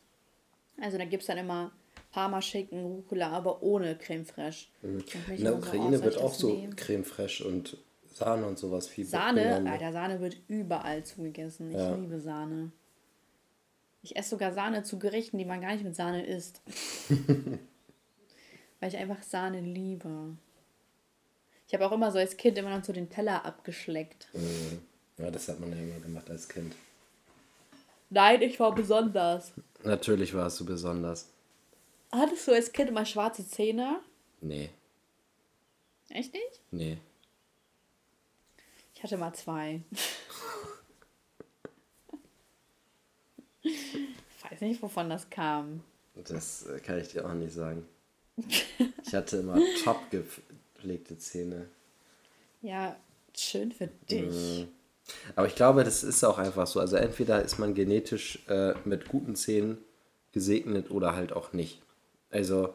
[0.81, 1.71] Also da gibt es dann immer
[2.13, 4.67] Parmaschinken, Rucola, aber ohne Creme fraiche.
[4.83, 5.05] Mhm.
[5.29, 6.77] In der Ukraine so wird auch so nehmen.
[6.77, 7.79] Creme fraiche und
[8.13, 9.65] Sahne und sowas viel Sahne?
[9.69, 11.71] Alter, Sahne wird überall zugegessen.
[11.71, 11.95] Ich ja.
[11.95, 12.71] liebe Sahne.
[14.03, 16.61] Ich esse sogar Sahne zu Gerichten, die man gar nicht mit Sahne isst.
[18.81, 20.37] Weil ich einfach Sahne liebe.
[21.67, 24.29] Ich habe auch immer so als Kind immer noch so den Teller abgeschleckt.
[24.35, 24.81] Mhm.
[25.17, 26.75] Ja, das hat man ja immer gemacht als Kind.
[28.11, 29.53] Nein, ich war besonders.
[29.85, 31.31] Natürlich warst du besonders.
[32.13, 34.01] Hattest du als Kind immer schwarze Zähne?
[34.41, 34.69] Nee.
[36.11, 36.61] Echt nicht?
[36.71, 36.99] Nee.
[38.95, 39.81] Ich hatte mal zwei.
[43.63, 43.73] ich
[44.51, 45.83] weiß nicht, wovon das kam.
[46.15, 47.87] Das äh, kann ich dir auch nicht sagen.
[49.05, 51.69] Ich hatte immer top gepflegte Zähne.
[52.63, 52.97] Ja,
[53.37, 54.33] schön für dich.
[54.33, 54.69] Mhm.
[55.37, 56.81] Aber ich glaube, das ist auch einfach so.
[56.81, 59.79] Also entweder ist man genetisch äh, mit guten Zähnen
[60.33, 61.83] gesegnet oder halt auch nicht.
[62.33, 62.75] Also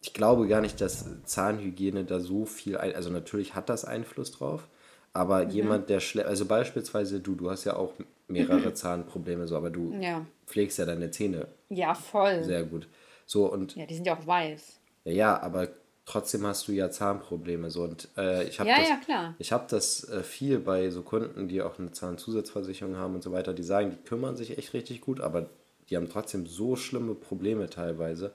[0.00, 4.32] ich glaube gar nicht, dass Zahnhygiene da so viel, ein also natürlich hat das Einfluss
[4.32, 4.66] drauf,
[5.12, 5.50] aber mhm.
[5.50, 7.92] jemand, der schlecht, also beispielsweise du, du hast ja auch
[8.26, 10.24] mehrere Zahnprobleme, so, aber du ja.
[10.46, 11.48] pflegst ja deine Zähne.
[11.68, 12.42] Ja, voll.
[12.44, 12.88] Sehr gut.
[13.26, 13.76] So und.
[13.76, 14.80] Ja, die sind ja auch weiß.
[15.04, 15.68] Ja, ja, aber
[16.06, 19.34] trotzdem hast du ja Zahnprobleme so und äh, ich habe ja, das, ja, klar.
[19.38, 23.32] Ich habe das äh, viel bei so Kunden, die auch eine Zahnzusatzversicherung haben und so
[23.32, 25.50] weiter, die sagen, die kümmern sich echt richtig gut, aber
[25.90, 28.32] die haben trotzdem so schlimme Probleme teilweise.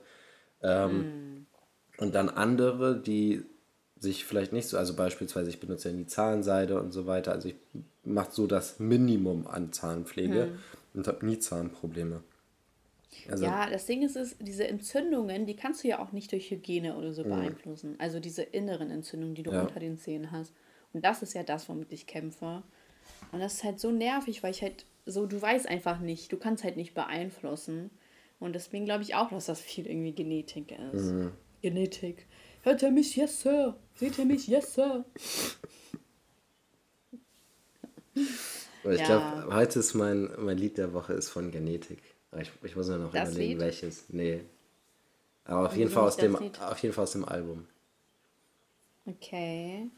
[0.62, 1.46] Ähm, mm.
[1.98, 3.42] Und dann andere, die
[3.98, 7.48] sich vielleicht nicht so, also beispielsweise ich benutze ja nie Zahnseide und so weiter, also
[7.48, 7.56] ich
[8.04, 10.98] mache so das Minimum an Zahnpflege mm.
[10.98, 12.22] und habe nie Zahnprobleme.
[13.30, 16.50] Also, ja, das Ding ist, ist, diese Entzündungen, die kannst du ja auch nicht durch
[16.50, 17.30] Hygiene oder so mhm.
[17.30, 17.96] beeinflussen.
[17.98, 19.62] Also diese inneren Entzündungen, die du ja.
[19.62, 20.52] unter den Zähnen hast.
[20.92, 22.62] Und das ist ja das, womit ich kämpfe.
[23.32, 26.36] Und das ist halt so nervig, weil ich halt so, du weißt einfach nicht, du
[26.36, 27.90] kannst halt nicht beeinflussen.
[28.38, 31.12] Und deswegen glaube ich auch, dass das viel irgendwie Genetik ist.
[31.12, 31.32] Mhm.
[31.62, 32.26] Genetik.
[32.62, 33.16] Hört ihr mich?
[33.16, 33.76] Yes, Sir.
[33.94, 34.46] Seht ihr mich?
[34.48, 35.04] Yes, Sir.
[38.14, 38.28] ich
[38.84, 39.04] ja.
[39.04, 42.02] glaube, heute ist mein, mein Lied der Woche ist von Genetik.
[42.38, 43.60] Ich, ich muss mir noch das überlegen, Lied?
[43.60, 44.04] welches.
[44.08, 44.40] Nee.
[45.44, 47.66] Aber auf jeden, Fall aus dem, auf jeden Fall aus dem Album.
[49.06, 49.88] Okay.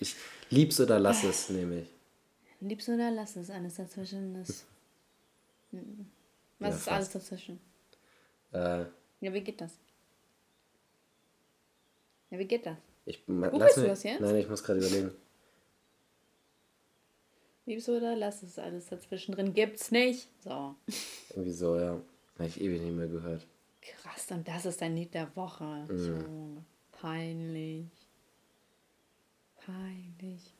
[0.00, 0.16] Ich
[0.50, 1.86] lieb's oder lass es, nehme
[2.60, 2.68] ich.
[2.68, 4.66] Lieb's oder lass es, alles dazwischen ist.
[6.58, 7.60] Was ja, ist alles dazwischen?
[8.52, 8.84] Äh,
[9.20, 9.78] ja, wie geht das?
[12.30, 12.76] Ja, wie geht das?
[13.04, 14.20] Ich, lass du das jetzt?
[14.20, 15.12] Nein, ich muss gerade überlegen.
[17.66, 19.52] Liebst oder lass es alles dazwischen drin?
[19.52, 20.28] Gibt's nicht.
[20.42, 20.74] So.
[21.30, 22.00] Irgendwie so, ja.
[22.38, 23.46] Habe ich ewig nicht mehr gehört.
[23.82, 25.64] Krass, und das ist dein Lied der Woche.
[25.64, 25.98] Mhm.
[25.98, 27.86] So, peinlich.
[29.56, 30.54] Peinlich.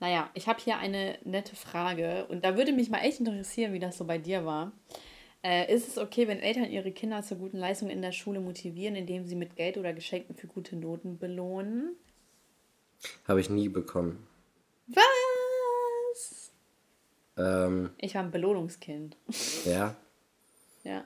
[0.00, 3.78] Naja, ich habe hier eine nette Frage und da würde mich mal echt interessieren, wie
[3.78, 4.72] das so bei dir war.
[5.42, 8.96] Äh, ist es okay, wenn Eltern ihre Kinder zur guten Leistung in der Schule motivieren,
[8.96, 11.96] indem sie mit Geld oder Geschenken für gute Noten belohnen?
[13.28, 14.26] Habe ich nie bekommen.
[14.86, 16.52] Was?
[17.36, 19.16] Ähm, ich war ein Belohnungskind.
[19.66, 19.94] Ja?
[20.82, 21.04] ja.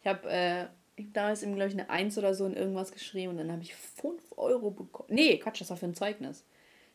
[0.00, 0.66] Ich habe äh,
[1.12, 3.74] damals eben, glaube ich, eine Eins oder so in irgendwas geschrieben und dann habe ich
[3.74, 5.08] 5 Euro bekommen.
[5.10, 6.44] Nee, Quatsch, das war für ein Zeugnis.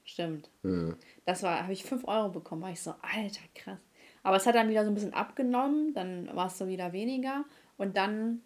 [0.05, 0.49] Stimmt.
[0.61, 0.95] Mhm.
[1.25, 2.61] Das war, habe ich 5 Euro bekommen.
[2.61, 3.79] War ich so, alter, krass.
[4.23, 7.45] Aber es hat dann wieder so ein bisschen abgenommen, dann war es so wieder weniger.
[7.77, 8.41] Und dann,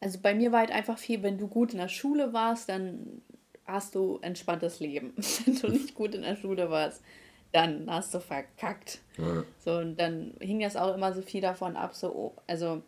[0.00, 3.22] also bei mir war halt einfach viel, wenn du gut in der Schule warst, dann
[3.64, 5.14] hast du entspanntes Leben.
[5.44, 7.02] wenn du nicht gut in der Schule warst,
[7.52, 9.00] dann hast du verkackt.
[9.16, 9.44] Ja.
[9.58, 12.82] So, und dann hing das auch immer so viel davon ab, so, oh, also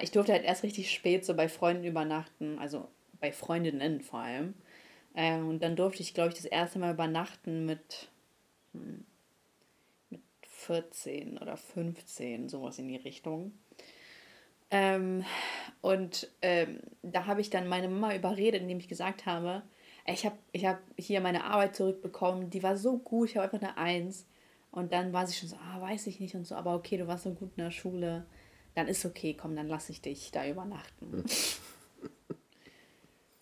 [0.00, 2.88] ich durfte halt erst richtig spät so bei Freunden übernachten, also
[3.20, 4.54] bei Freundinnen vor allem.
[5.14, 8.08] Äh, und dann durfte ich, glaube ich, das erste Mal übernachten mit,
[8.72, 9.04] hm,
[10.10, 13.52] mit 14 oder 15, sowas in die Richtung.
[14.70, 15.24] Ähm,
[15.82, 19.62] und ähm, da habe ich dann meine Mama überredet, indem ich gesagt habe,
[20.06, 23.60] ich habe ich hab hier meine Arbeit zurückbekommen, die war so gut, ich habe einfach
[23.60, 24.26] eine Eins.
[24.70, 27.06] Und dann war sie schon so, ah, weiß ich nicht und so, aber okay, du
[27.06, 28.24] warst so gut in der Schule,
[28.74, 31.24] dann ist okay, komm, dann lasse ich dich da übernachten.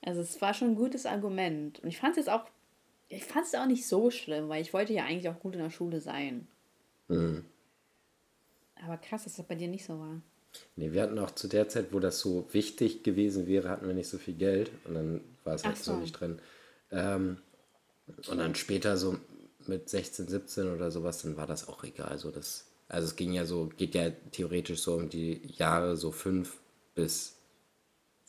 [0.02, 1.80] also es war schon ein gutes Argument.
[1.80, 2.44] Und ich fand es jetzt auch,
[3.08, 5.60] ich fand es auch nicht so schlimm, weil ich wollte ja eigentlich auch gut in
[5.60, 6.46] der Schule sein.
[7.08, 7.44] Mhm.
[8.82, 10.20] Aber krass, dass das bei dir nicht so war.
[10.76, 13.94] Nee, wir hatten auch zu der Zeit, wo das so wichtig gewesen wäre, hatten wir
[13.94, 15.92] nicht so viel Geld und dann war es halt so.
[15.92, 16.40] so nicht drin.
[16.90, 17.38] Ähm,
[18.28, 19.16] und dann später so
[19.66, 22.18] mit 16, 17 oder sowas, dann war das auch egal.
[22.18, 26.10] So das, also es ging ja so, geht ja theoretisch so um die Jahre so
[26.10, 26.58] fünf
[26.94, 27.36] bis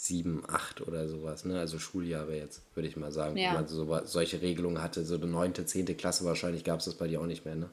[0.01, 1.59] sieben, acht oder sowas, ne?
[1.59, 3.37] Also Schuljahre jetzt, würde ich mal sagen.
[3.37, 3.49] Ja.
[3.49, 6.95] Wenn man so, solche Regelungen hatte, so eine neunte, zehnte Klasse wahrscheinlich gab es das
[6.95, 7.69] bei dir auch nicht mehr, ne?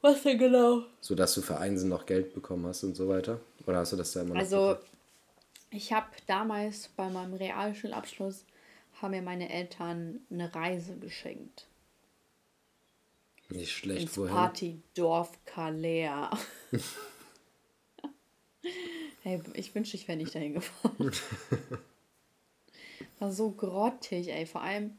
[0.00, 0.84] Was denn genau?
[1.00, 3.38] So dass du für Einsen noch Geld bekommen hast und so weiter?
[3.66, 4.40] Oder hast du das da immer noch?
[4.40, 4.86] Also, bekommen?
[5.72, 8.46] ich habe damals bei meinem Realschulabschluss
[9.02, 11.66] haben mir meine Eltern eine Reise geschenkt.
[13.50, 14.32] Nicht schlecht, ins wohin?
[14.32, 16.30] Partydorf Kalea.
[19.28, 21.12] hey, ich wünschte, ich wäre nicht dahin gefahren.
[23.18, 24.46] War so grottig, ey.
[24.46, 24.96] Vor allem,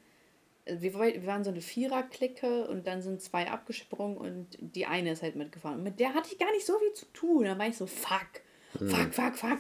[0.65, 5.11] äh, wir, wir waren so eine Vierer-Clique und dann sind zwei abgesprungen und die eine
[5.11, 5.77] ist halt mitgefahren.
[5.77, 7.45] Und mit der hatte ich gar nicht so viel zu tun.
[7.45, 8.41] Da war ich so, fuck,
[8.77, 8.89] hm.
[8.89, 9.59] fuck, fuck, fuck.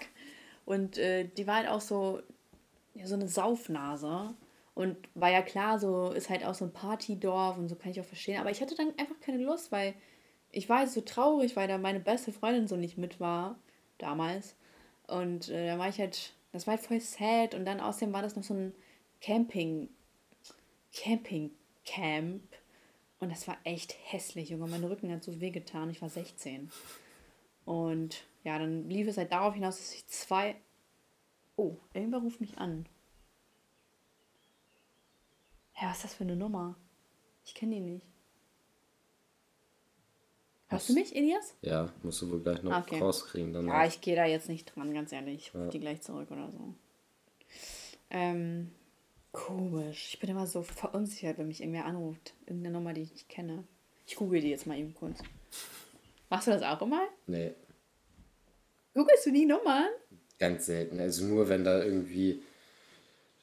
[0.65, 2.21] Und äh, die war halt auch so,
[2.93, 4.35] ja, so eine Saufnase.
[4.75, 7.99] Und war ja klar, so ist halt auch so ein Partydorf und so kann ich
[7.99, 8.39] auch verstehen.
[8.39, 9.93] Aber ich hatte dann einfach keine Lust, weil
[10.51, 13.57] ich war halt so traurig, weil da meine beste Freundin so nicht mit war,
[13.97, 14.55] damals.
[15.09, 17.55] Und äh, da war ich halt, das war halt voll sad.
[17.55, 18.73] Und dann außerdem war das noch so ein
[19.21, 19.89] Camping,
[20.93, 22.43] Camping-Camp.
[23.19, 24.67] Und das war echt hässlich, Junge.
[24.67, 25.89] Mein Rücken hat so wehgetan.
[25.89, 26.71] Ich war 16.
[27.65, 30.55] Und ja, dann lief es halt darauf hinaus, dass ich zwei.
[31.55, 32.87] Oh, irgendwer ruft mich an.
[35.81, 36.75] Ja, was ist das für eine Nummer?
[37.45, 38.08] Ich kenne die nicht.
[40.69, 41.55] Hörst du mich, Elias?
[41.61, 42.99] Ja, musst du wohl gleich noch okay.
[42.99, 43.53] rauskriegen.
[43.53, 43.73] Danach.
[43.73, 45.47] Ja, ich gehe da jetzt nicht dran, ganz ehrlich.
[45.47, 45.69] Ich rufe ja.
[45.71, 46.73] die gleich zurück oder so.
[48.11, 48.71] Ähm,
[49.31, 50.09] komisch.
[50.13, 52.33] Ich bin immer so verunsichert, wenn mich irgendwer anruft.
[52.45, 53.63] Irgendeine Nummer, die ich nicht kenne.
[54.05, 55.19] Ich google die jetzt mal eben kurz.
[56.29, 57.01] Machst du das auch immer?
[57.25, 57.53] Nee.
[58.93, 59.89] Googlest du die Nummern?
[60.37, 60.99] Ganz selten.
[60.99, 62.41] Also nur, wenn da irgendwie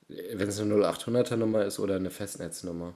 [0.08, 2.94] wenn es eine 0800er Nummer ist oder eine Festnetznummer.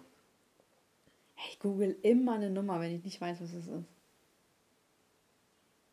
[1.49, 3.89] Ich google immer eine Nummer, wenn ich nicht weiß, was es ist.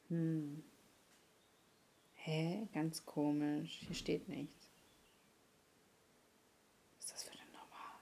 [0.10, 0.64] Hm.
[2.16, 2.68] Hä?
[2.74, 3.80] Ganz komisch.
[3.86, 4.68] Hier steht nichts.
[6.97, 8.01] Was ist das für eine Nummer?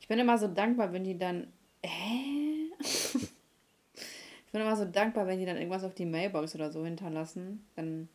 [0.00, 1.52] Ich bin immer so dankbar, wenn die dann.
[1.84, 2.70] Hä?
[2.80, 7.64] ich bin immer so dankbar, wenn die dann irgendwas auf die Mailbox oder so hinterlassen.
[7.76, 8.08] Dann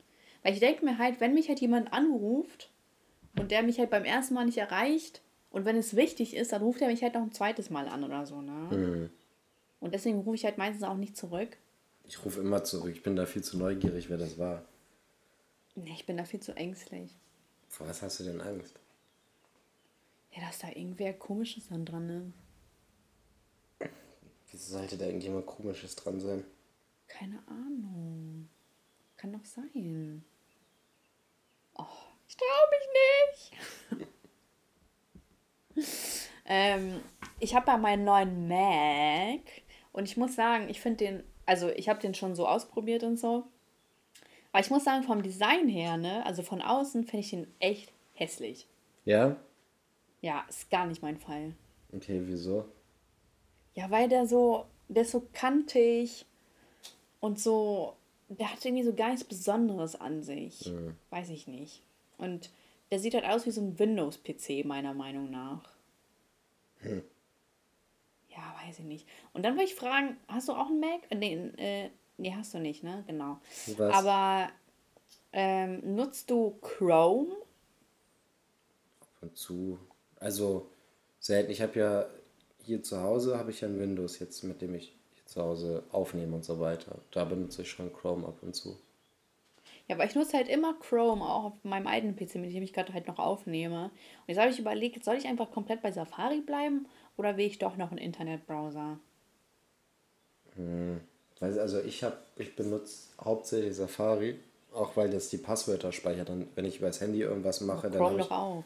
[0.46, 2.70] weil ich denke mir halt, wenn mich halt jemand anruft
[3.36, 6.62] und der mich halt beim ersten Mal nicht erreicht und wenn es wichtig ist, dann
[6.62, 8.52] ruft er mich halt noch ein zweites Mal an oder so, ne?
[8.70, 9.10] Mhm.
[9.86, 11.58] Und deswegen rufe ich halt meistens auch nicht zurück.
[12.06, 12.92] Ich rufe immer zurück.
[12.92, 14.66] Ich bin da viel zu neugierig, wer das war.
[15.76, 17.16] Nee, ich bin da viel zu ängstlich.
[17.70, 18.80] Vor was hast du denn Angst?
[20.32, 22.34] Ja, dass da irgendwer Komisches dann dran
[23.80, 23.92] ist.
[24.50, 26.44] Wieso sollte da irgendjemand Komisches dran sein?
[27.08, 28.50] Keine Ahnung.
[29.18, 30.26] Kann doch sein.
[31.76, 31.86] Oh,
[32.28, 32.88] ich traue mich
[33.92, 34.10] nicht.
[36.46, 37.04] ähm,
[37.40, 39.42] ich habe ja meinen neuen Mac
[39.96, 43.18] und ich muss sagen, ich finde den, also ich habe den schon so ausprobiert und
[43.18, 43.46] so.
[44.52, 47.94] Aber ich muss sagen, vom Design her, ne, also von außen finde ich den echt
[48.14, 48.68] hässlich.
[49.06, 49.38] Ja?
[50.20, 51.54] Ja, ist gar nicht mein Fall.
[51.94, 52.66] Okay, wieso?
[53.74, 56.26] Ja, weil der so, der ist so kantig
[57.22, 57.96] und so,
[58.28, 60.66] der hat irgendwie so gar nichts Besonderes an sich.
[60.66, 60.96] Mhm.
[61.10, 61.82] Weiß ich nicht.
[62.18, 62.50] Und
[62.92, 65.70] der sieht halt aus wie so ein Windows-PC, meiner Meinung nach.
[66.80, 67.02] Hm.
[68.36, 69.08] Ja, weiß ich nicht.
[69.34, 71.02] Und dann wollte ich fragen, hast du auch einen Mac?
[71.10, 73.04] Äh, nee, äh, nee hast du nicht, ne?
[73.08, 73.40] Genau.
[73.78, 73.94] Was?
[73.94, 74.50] Aber
[75.32, 77.32] ähm, nutzt du Chrome?
[79.02, 79.80] Ab und zu.
[80.20, 80.70] Also
[81.20, 81.52] selten.
[81.52, 82.06] Ich habe ja
[82.64, 86.34] hier zu Hause habe ich ja ein Windows jetzt, mit dem ich zu Hause aufnehmen
[86.34, 87.00] und so weiter.
[87.12, 88.78] Da benutze ich schon Chrome ab und zu.
[89.88, 92.74] Ja, aber ich nutze halt immer Chrome, auch auf meinem eigenen PC, mit dem ich
[92.74, 93.86] gerade halt noch aufnehme.
[93.86, 96.88] Und jetzt habe ich überlegt, soll ich einfach komplett bei Safari bleiben
[97.18, 99.00] oder will ich doch noch einen Internetbrowser?
[100.56, 101.02] Hm.
[101.42, 104.40] Also ich habe, ich benutze hauptsächlich Safari,
[104.74, 106.30] auch weil das die Passwörter speichert.
[106.30, 108.02] Und wenn ich über das Handy irgendwas mache, dann.
[108.02, 108.64] Chrome doch auch.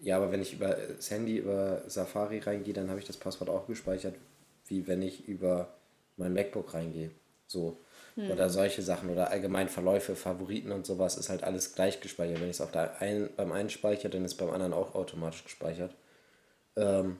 [0.00, 3.50] Ja, aber wenn ich über das Handy über Safari reingehe, dann habe ich das Passwort
[3.50, 4.14] auch gespeichert,
[4.66, 5.68] wie wenn ich über
[6.16, 7.10] mein MacBook reingehe.
[7.46, 7.76] So.
[8.14, 8.30] Hm.
[8.30, 12.40] Oder solche Sachen oder allgemein Verläufe, Favoriten und sowas ist halt alles gleich gespeichert.
[12.40, 15.44] Wenn ich es auf der einen, beim einen speichere, dann ist beim anderen auch automatisch
[15.44, 15.94] gespeichert.
[16.76, 17.18] Ähm,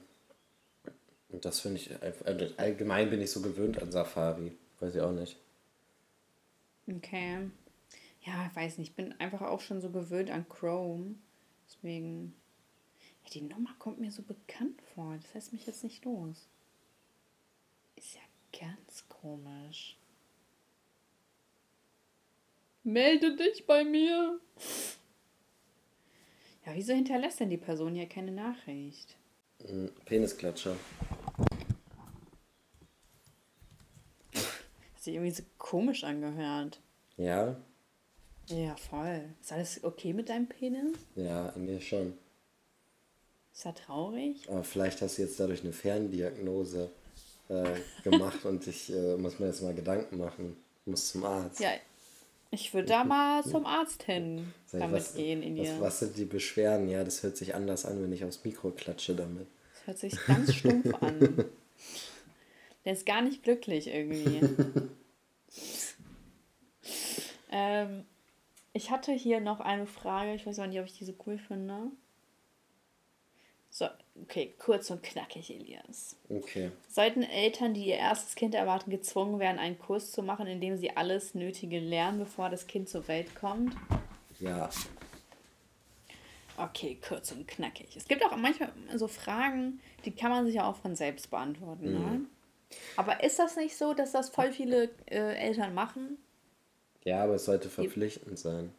[1.31, 4.57] und das finde ich, also allgemein bin ich so gewöhnt an Safari.
[4.79, 5.37] Weiß ich auch nicht.
[6.87, 7.49] Okay.
[8.25, 8.89] Ja, ich weiß nicht.
[8.89, 11.15] Ich bin einfach auch schon so gewöhnt an Chrome.
[11.67, 12.33] Deswegen.
[13.23, 15.15] Ja, die Nummer kommt mir so bekannt vor.
[15.21, 16.47] Das lässt mich jetzt nicht los.
[17.95, 18.21] Ist ja
[18.59, 19.97] Ganz komisch.
[22.83, 24.39] Melde dich bei mir.
[26.65, 29.15] Ja, wieso hinterlässt denn die Person hier keine Nachricht?
[30.05, 30.75] Penisklatscher.
[35.01, 36.79] Sich irgendwie so komisch angehört.
[37.17, 37.55] Ja?
[38.47, 39.23] Ja, voll.
[39.41, 40.97] Ist alles okay mit deinem Penis?
[41.15, 42.13] Ja, eigentlich schon.
[43.53, 44.47] Ist er traurig?
[44.49, 46.91] Aber vielleicht hast du jetzt dadurch eine Ferndiagnose
[47.49, 47.73] äh,
[48.03, 50.55] gemacht und ich äh, muss mir jetzt mal Gedanken machen.
[50.81, 51.59] Ich muss zum Arzt.
[51.59, 51.71] Ja,
[52.51, 55.73] ich würde da mal zum Arzt hin damit was, gehen in dir.
[55.73, 56.89] Was, was sind die Beschwerden?
[56.89, 59.47] Ja, das hört sich anders an, wenn ich aufs Mikro klatsche damit.
[59.73, 61.45] Das hört sich ganz stumpf an.
[62.85, 64.41] Der ist gar nicht glücklich irgendwie.
[67.51, 68.05] ähm,
[68.73, 70.33] ich hatte hier noch eine Frage.
[70.33, 71.91] Ich weiß auch nicht, ob ich diese cool finde.
[73.69, 73.87] So,
[74.21, 76.17] okay, kurz und knackig, Elias.
[76.29, 76.71] Okay.
[76.89, 80.75] Sollten Eltern, die ihr erstes Kind erwarten, gezwungen werden, einen Kurs zu machen, in dem
[80.75, 83.73] sie alles Nötige lernen, bevor das Kind zur Welt kommt?
[84.41, 84.69] Ja.
[86.57, 87.95] Okay, kurz und knackig.
[87.95, 91.85] Es gibt auch manchmal so Fragen, die kann man sich ja auch von selbst beantworten.
[91.85, 91.99] Ne?
[91.99, 92.05] Mhm.
[92.05, 92.25] Ne?
[92.95, 96.17] Aber ist das nicht so, dass das voll viele äh, Eltern machen?
[97.03, 98.71] Ja, aber es sollte verpflichtend sein.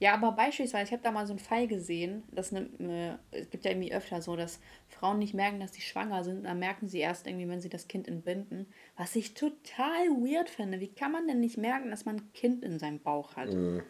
[0.00, 3.50] Ja, aber beispielsweise, ich habe da mal so einen Fall gesehen, dass eine, äh, es
[3.50, 6.88] gibt ja irgendwie öfter so, dass Frauen nicht merken, dass sie schwanger sind, dann merken
[6.88, 8.66] sie erst irgendwie, wenn sie das Kind entbinden.
[8.96, 10.78] Was ich total weird finde.
[10.78, 13.52] Wie kann man denn nicht merken, dass man ein Kind in seinem Bauch hat?
[13.52, 13.82] Mhm.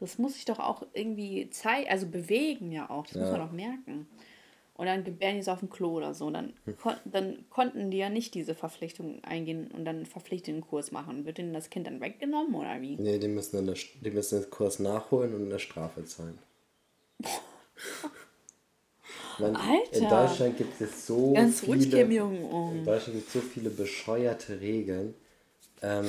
[0.00, 3.06] Das muss sich doch auch irgendwie zeigen, also bewegen ja auch.
[3.06, 3.20] Das ja.
[3.22, 4.06] muss man doch merken
[4.74, 6.28] und dann gebären die es auf dem Klo oder so.
[6.30, 6.76] Dann, hm.
[6.76, 11.24] kon dann konnten die ja nicht diese Verpflichtung eingehen und dann einen verpflichtenden Kurs machen.
[11.24, 12.96] Wird denen das Kind dann weggenommen oder wie?
[12.96, 16.38] Nee, die müssen, dann die müssen den Kurs nachholen und eine Strafe zahlen.
[19.38, 19.98] Man, Alter!
[19.98, 22.24] In Deutschland gibt es so Ganz viele.
[22.24, 22.76] Um.
[22.76, 25.14] In Deutschland gibt es so viele bescheuerte Regeln.
[25.82, 26.06] Ähm,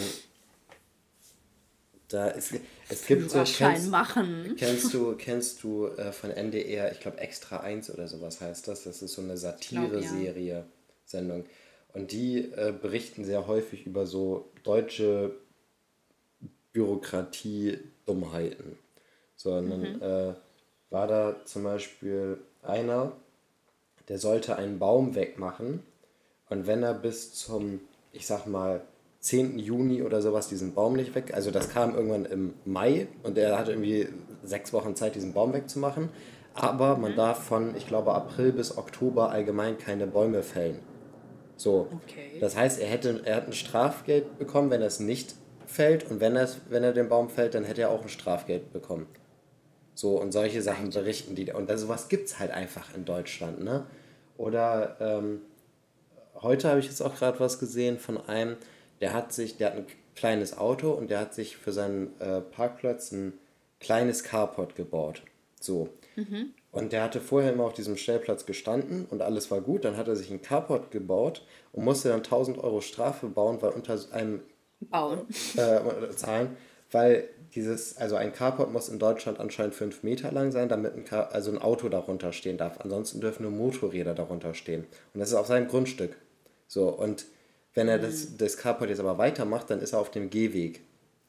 [2.10, 2.54] da ist,
[2.90, 4.56] es gibt so kennst, machen.
[4.58, 8.84] kennst du kennst du äh, von NDR, ich glaube Extra 1 oder sowas heißt das.
[8.84, 10.66] Das ist so eine Satire-Serie, ja.
[11.06, 11.46] Sendung.
[11.94, 15.32] Und die äh, berichten sehr häufig über so deutsche
[16.74, 18.78] Bürokratie-Dummheiten.
[19.36, 20.02] So, und dann mhm.
[20.02, 20.34] äh,
[20.90, 23.14] war da zum Beispiel einer,
[24.08, 25.82] der sollte einen Baum wegmachen
[26.50, 27.80] und wenn er bis zum,
[28.12, 28.82] ich sag mal,
[29.26, 29.58] 10.
[29.58, 31.34] Juni oder sowas diesen Baum nicht weg.
[31.34, 34.08] Also das kam irgendwann im Mai und er hatte irgendwie
[34.44, 36.10] sechs Wochen Zeit, diesen Baum wegzumachen.
[36.54, 37.16] Aber man mhm.
[37.16, 40.80] darf von, ich glaube, April bis Oktober allgemein keine Bäume fällen.
[41.58, 41.88] So.
[42.04, 42.38] Okay.
[42.40, 45.34] Das heißt, er hätte er hat ein Strafgeld bekommen, wenn er es nicht
[45.66, 46.12] fällt.
[46.12, 46.38] Und wenn,
[46.70, 49.08] wenn er den Baum fällt, dann hätte er auch ein Strafgeld bekommen.
[49.96, 51.52] So, und solche Sachen berichten die.
[51.52, 53.88] Und sowas gibt es halt einfach in Deutschland, ne?
[54.38, 55.42] Oder ähm,
[56.36, 58.58] heute habe ich jetzt auch gerade was gesehen von einem,
[59.02, 59.86] der hat sich, der hat ein
[60.16, 63.34] kleines Auto und der hat sich für seinen äh, Parkplatz ein
[63.80, 65.22] kleines Carport gebaut.
[65.60, 65.90] So.
[66.16, 66.54] Mhm.
[66.72, 69.86] Und der hatte vorher immer auf diesem Stellplatz gestanden und alles war gut.
[69.86, 73.72] Dann hat er sich ein Carport gebaut und musste dann 1000 Euro Strafe bauen, weil
[73.72, 74.42] unter einem
[74.82, 75.22] Bauen.
[75.56, 76.58] Äh, zahlen,
[76.92, 81.06] weil dieses, also ein Carport muss in Deutschland anscheinend 5 Meter lang sein, damit ein,
[81.06, 82.82] Car also ein Auto darunter stehen darf.
[82.82, 84.86] Ansonsten dürfen nur Motorräder darunter stehen.
[85.14, 86.18] Und das ist auf seinem Grundstück.
[86.68, 87.26] So, und
[87.76, 88.38] wenn er das, mhm.
[88.40, 90.82] das Carport jetzt aber weitermacht, dann ist er auf dem Gehweg.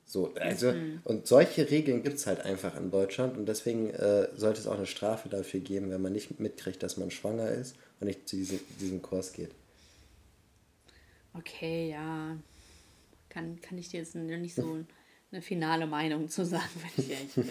[0.09, 1.01] So, also, mhm.
[1.03, 4.77] und solche Regeln gibt es halt einfach in Deutschland und deswegen äh, sollte es auch
[4.77, 8.37] eine Strafe dafür geben, wenn man nicht mitkriegt, dass man schwanger ist und nicht zu
[8.37, 9.51] diesem, diesem Kurs geht.
[11.35, 12.37] Okay, ja.
[13.29, 14.79] Kann, kann ich dir jetzt nicht so
[15.33, 17.51] eine finale Meinung zu sagen, wenn ich ehrlich bin.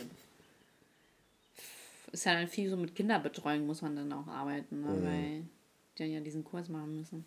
[2.13, 4.87] Ist ja dann viel so mit Kinderbetreuung muss man dann auch arbeiten, ne?
[4.87, 5.05] Mhm.
[5.05, 5.41] weil
[5.97, 7.25] die dann ja diesen Kurs machen müssen.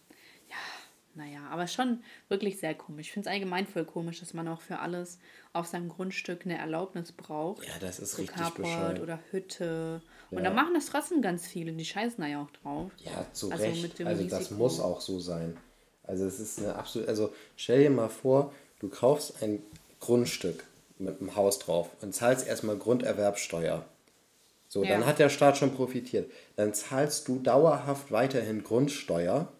[1.19, 3.09] Ja, naja, aber schon wirklich sehr komisch.
[3.09, 5.19] Ich finde es allgemein voll komisch, dass man auch für alles
[5.53, 7.67] auf seinem Grundstück eine Erlaubnis braucht.
[7.67, 9.01] Ja, das ist so richtig Carport bescheuert.
[9.01, 10.03] oder Hütte.
[10.31, 10.39] Ja.
[10.39, 11.73] Und da machen das trotzdem ganz viele.
[11.73, 12.91] Die scheißen da ja auch drauf.
[13.05, 14.01] Ja, zu also Recht.
[14.01, 14.39] also Risiko.
[14.39, 15.57] das muss auch so sein.
[16.05, 17.09] Also es ist eine absolute...
[17.09, 19.63] Also stell dir mal vor, du kaufst ein
[20.01, 20.65] Grundstück
[20.99, 23.85] mit einem Haus drauf und zahlst erstmal Grunderwerbsteuer.
[24.69, 24.91] So, ja.
[24.91, 26.31] dann hat der Staat schon profitiert.
[26.57, 29.53] Dann zahlst du dauerhaft weiterhin Grundsteuer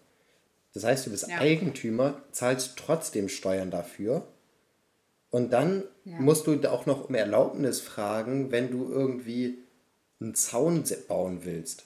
[0.73, 1.39] das heißt, du bist ja.
[1.39, 4.27] Eigentümer, zahlst trotzdem Steuern dafür.
[5.31, 6.19] Und dann ja.
[6.19, 9.59] musst du auch noch um Erlaubnis fragen, wenn du irgendwie
[10.19, 11.85] einen Zaun bauen willst.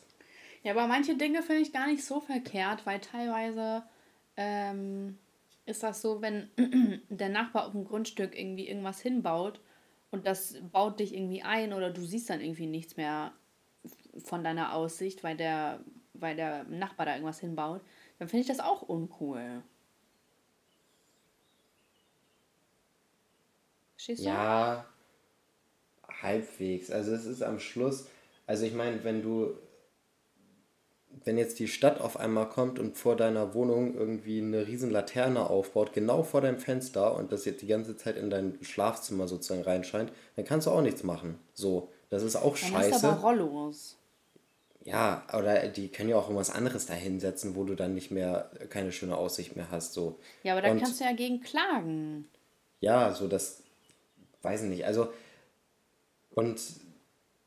[0.64, 3.84] Ja, aber manche Dinge finde ich gar nicht so verkehrt, weil teilweise
[4.38, 5.18] ähm,
[5.66, 6.50] ist das so, wenn
[7.10, 9.60] der Nachbar auf dem Grundstück irgendwie irgendwas hinbaut
[10.12, 13.34] und das baut dich irgendwie ein oder du siehst dann irgendwie nichts mehr
[14.24, 15.82] von deiner Aussicht, weil der,
[16.14, 17.82] weil der Nachbar da irgendwas hinbaut,
[18.20, 19.64] dann finde ich das auch uncool.
[23.96, 24.28] Verstehst du?
[24.28, 24.86] Ja,
[26.22, 26.92] halbwegs.
[26.92, 28.08] Also es ist am Schluss,
[28.48, 29.54] also ich meine, wenn du,
[31.24, 35.50] wenn jetzt die Stadt auf einmal kommt und vor deiner Wohnung irgendwie eine riesen Laterne
[35.50, 39.64] aufbaut, genau vor deinem Fenster und das jetzt die ganze Zeit in dein Schlafzimmer sozusagen
[39.64, 41.40] reinscheint, dann kannst du auch nichts machen.
[41.54, 42.90] So, das ist auch dann scheiße.
[42.90, 43.98] Dann ist aber Rollos.
[44.86, 48.52] Ja, oder die können ja auch irgendwas anderes da hinsetzen, wo du dann nicht mehr
[48.70, 49.94] keine schöne Aussicht mehr hast.
[49.94, 50.20] So.
[50.44, 52.28] Ja, aber da kannst du ja gegen klagen.
[52.82, 53.64] Ja, so das
[54.42, 54.86] weiß ich nicht.
[54.86, 55.12] Also,
[56.32, 56.60] und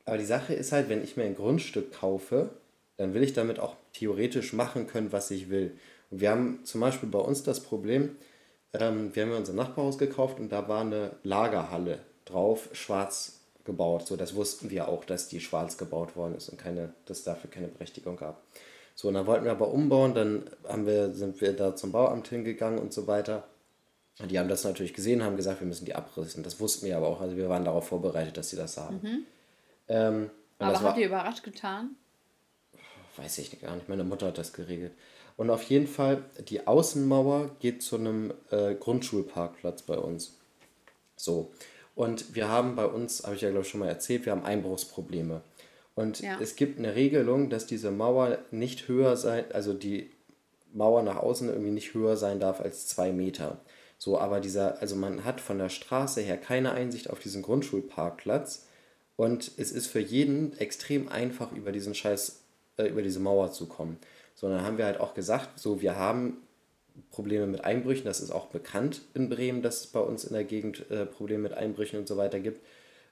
[0.05, 2.49] aber die Sache ist halt, wenn ich mir ein Grundstück kaufe,
[2.95, 5.77] dann will ich damit auch theoretisch machen können, was ich will.
[6.09, 8.15] Und wir haben zum Beispiel bei uns das Problem,
[8.73, 13.36] ähm, wir haben ja unser Nachbarhaus gekauft und da war eine Lagerhalle drauf, schwarz
[13.67, 14.07] gebaut.
[14.07, 17.51] So, das wussten wir auch, dass die schwarz gebaut worden ist und keine, dass dafür
[17.51, 18.41] keine Berechtigung gab.
[18.95, 22.27] So, und dann wollten wir aber umbauen, dann haben wir, sind wir da zum Bauamt
[22.29, 23.43] hingegangen und so weiter.
[24.19, 26.41] Die haben das natürlich gesehen, haben gesagt, wir müssen die abrissen.
[26.41, 27.21] Das wussten wir aber auch.
[27.21, 28.99] Also wir waren darauf vorbereitet, dass sie das sagen.
[29.03, 29.25] Mhm.
[29.89, 31.91] Ähm, aber habt ihr überrascht getan?
[33.15, 33.89] Weiß ich gar nicht.
[33.89, 34.93] Meine Mutter hat das geregelt.
[35.35, 40.35] Und auf jeden Fall, die Außenmauer geht zu einem äh, Grundschulparkplatz bei uns.
[41.15, 41.51] So.
[41.97, 44.45] Und wir haben bei uns, habe ich ja glaube ich schon mal erzählt, wir haben
[44.45, 45.41] Einbruchsprobleme.
[45.95, 46.37] Und ja.
[46.39, 50.11] es gibt eine Regelung, dass diese Mauer nicht höher sein, also die
[50.71, 53.61] Mauer nach außen irgendwie nicht höher sein darf als zwei Meter.
[53.97, 58.67] So, aber dieser, also man hat von der Straße her keine Einsicht auf diesen Grundschulparkplatz
[59.15, 62.43] und es ist für jeden extrem einfach, über diesen Scheiß,
[62.77, 63.97] äh, über diese Mauer zu kommen.
[64.35, 66.37] So, dann haben wir halt auch gesagt, so, wir haben
[67.11, 70.43] Probleme mit Einbrüchen, das ist auch bekannt in Bremen, dass es bei uns in der
[70.43, 72.61] Gegend äh, Probleme mit Einbrüchen und so weiter gibt.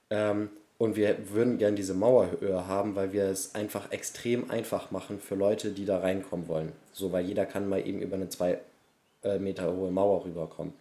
[0.09, 4.91] Ähm, und wir würden gerne diese Mauer höher haben, weil wir es einfach extrem einfach
[4.91, 6.73] machen für Leute, die da reinkommen wollen.
[6.91, 8.59] So, weil jeder kann mal eben über eine zwei
[9.23, 10.73] äh, Meter hohe Mauer rüberkommen.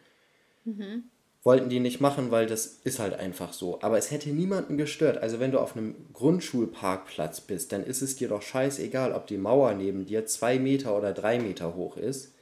[0.65, 1.05] Mhm.
[1.45, 3.79] Wollten die nicht machen, weil das ist halt einfach so.
[3.83, 5.19] Aber es hätte niemanden gestört.
[5.19, 9.37] Also wenn du auf einem Grundschulparkplatz bist, dann ist es dir doch scheißegal, ob die
[9.37, 12.33] Mauer neben dir zwei Meter oder drei Meter hoch ist.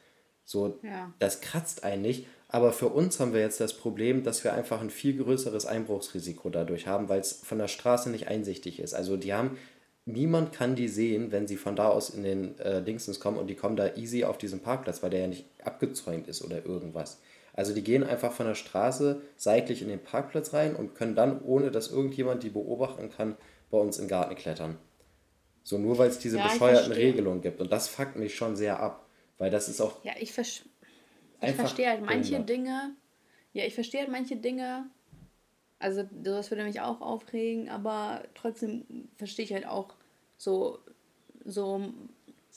[0.44, 1.12] So, ja.
[1.18, 2.26] das kratzt einen nicht.
[2.48, 6.50] Aber für uns haben wir jetzt das Problem, dass wir einfach ein viel größeres Einbruchsrisiko
[6.50, 8.92] dadurch haben, weil es von der Straße nicht einsichtig ist.
[8.92, 9.56] Also die haben,
[10.04, 13.46] niemand kann die sehen, wenn sie von da aus in den äh, Dingsens kommen und
[13.46, 17.20] die kommen da easy auf diesen Parkplatz, weil der ja nicht abgezäunt ist oder irgendwas.
[17.54, 21.40] Also die gehen einfach von der Straße seitlich in den Parkplatz rein und können dann,
[21.42, 23.36] ohne dass irgendjemand die beobachten kann,
[23.70, 24.78] bei uns in den Garten klettern.
[25.62, 27.60] So nur weil es diese ja, bescheuerten Regelungen gibt.
[27.60, 29.01] Und das fuckt mich schon sehr ab.
[29.42, 30.04] Weil das ist auch.
[30.04, 30.70] Ja, ich, verstehe
[31.40, 32.44] ich verstehe halt manche Kinder.
[32.44, 32.94] Dinge.
[33.52, 34.86] Ja, ich verstehe halt manche Dinge.
[35.80, 38.84] Also, das würde mich auch aufregen, aber trotzdem
[39.16, 39.94] verstehe ich halt auch
[40.36, 40.78] so,
[41.44, 41.92] so,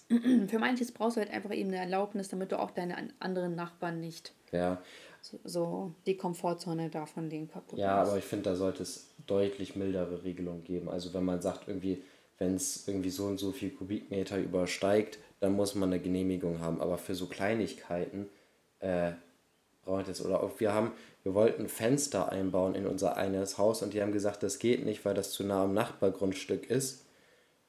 [0.48, 4.00] für manches brauchst du halt einfach eben eine Erlaubnis, damit du auch deine anderen Nachbarn
[4.00, 4.80] nicht ja.
[5.22, 9.76] so, so die Komfortzone davon denen kaputt Ja, aber ich finde, da sollte es deutlich
[9.76, 10.88] mildere Regelungen geben.
[10.88, 12.04] Also, wenn man sagt, irgendwie,
[12.38, 16.82] wenn es irgendwie so und so viel Kubikmeter übersteigt, dann muss man eine Genehmigung haben.
[16.82, 18.28] Aber für so Kleinigkeiten,
[18.80, 19.12] äh,
[19.86, 20.24] braucht es.
[20.24, 20.92] Oder auch wir haben,
[21.24, 25.06] wir wollten Fenster einbauen in unser eines Haus und die haben gesagt, das geht nicht,
[25.06, 27.06] weil das zu nah am Nachbargrundstück ist.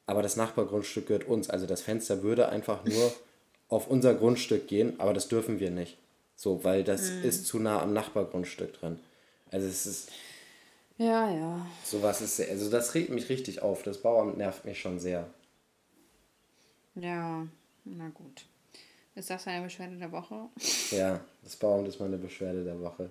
[0.06, 1.50] Aber das Nachbargrundstück gehört uns.
[1.50, 3.12] Also das Fenster würde einfach nur
[3.68, 5.98] auf unser Grundstück gehen, aber das dürfen wir nicht.
[6.36, 7.24] So, weil das mhm.
[7.24, 8.98] ist zu nah am Nachbargrundstück dran.
[9.50, 10.10] Also es ist.
[10.98, 11.66] Ja, ja.
[11.84, 13.82] Sowas ist sehr, also das regt mich richtig auf.
[13.82, 15.26] Das Bauamt nervt mich schon sehr.
[16.96, 17.46] Ja,
[17.84, 18.46] na gut.
[19.14, 20.48] Ist das eine Beschwerde der Woche?
[20.90, 23.10] Ja, das Bauamt ist meine Beschwerde der Woche.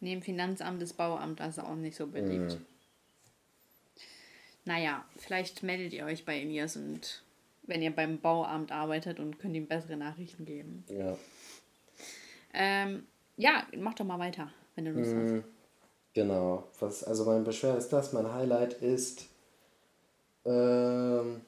[0.00, 2.52] Neben Finanzamt ist Bauamt also auch nicht so beliebt.
[2.52, 2.66] Mhm.
[4.64, 7.22] Naja, vielleicht meldet ihr euch bei Elias und
[7.62, 10.84] wenn ihr beim Bauamt arbeitet und könnt ihm bessere Nachrichten geben.
[10.88, 11.16] Ja.
[12.52, 13.06] Ähm,
[13.36, 15.36] ja, mach doch mal weiter, wenn du Lust mhm.
[15.36, 15.44] hast.
[16.14, 16.64] Genau.
[16.80, 19.26] Was, also mein Beschwerde ist das, mein Highlight ist.
[20.44, 21.42] Ähm,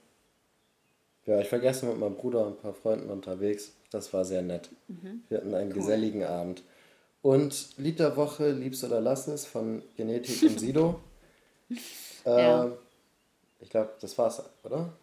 [1.29, 3.75] ja, ich war gestern mit meinem Bruder und ein paar Freunden unterwegs.
[3.91, 4.71] Das war sehr nett.
[4.89, 5.25] Mhm.
[5.29, 5.77] Wir hatten einen cool.
[5.77, 6.63] geselligen Abend.
[7.21, 11.01] Und Lied der Woche, Liebst oder Lass es von Genetik und Sido.
[12.25, 12.65] ja.
[12.65, 12.71] äh,
[13.61, 14.95] ich glaube, das war's, oder?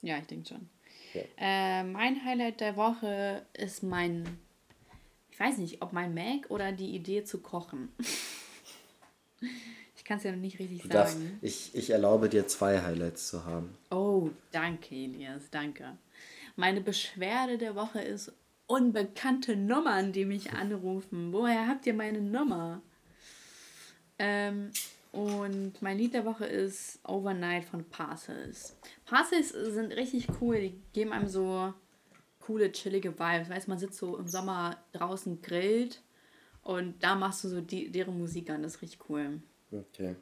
[0.00, 0.70] Ja, ich denke schon.
[1.12, 1.22] Ja.
[1.36, 4.38] Äh, mein Highlight der Woche ist mein,
[5.30, 7.90] ich weiß nicht, ob mein Mac oder die Idee zu kochen.
[10.02, 10.98] Ich kann es ja noch nicht richtig du sagen.
[10.98, 13.72] Darfst, ich, ich erlaube dir zwei Highlights zu haben.
[13.92, 15.96] Oh, danke, Elias, danke.
[16.56, 18.32] Meine Beschwerde der Woche ist
[18.66, 21.32] unbekannte Nummern, die mich anrufen.
[21.32, 22.82] Woher habt ihr meine Nummer?
[24.18, 24.72] Ähm,
[25.12, 28.76] und mein Lied der Woche ist Overnight von Parcels.
[29.04, 31.72] Parcels sind richtig cool, die geben einem so
[32.40, 33.50] coole, chillige Vibes.
[33.50, 36.02] Weißt man sitzt so im Sommer draußen, grillt
[36.62, 39.40] und da machst du so die, deren Musik an, das ist richtig cool.
[39.72, 40.16] Okay.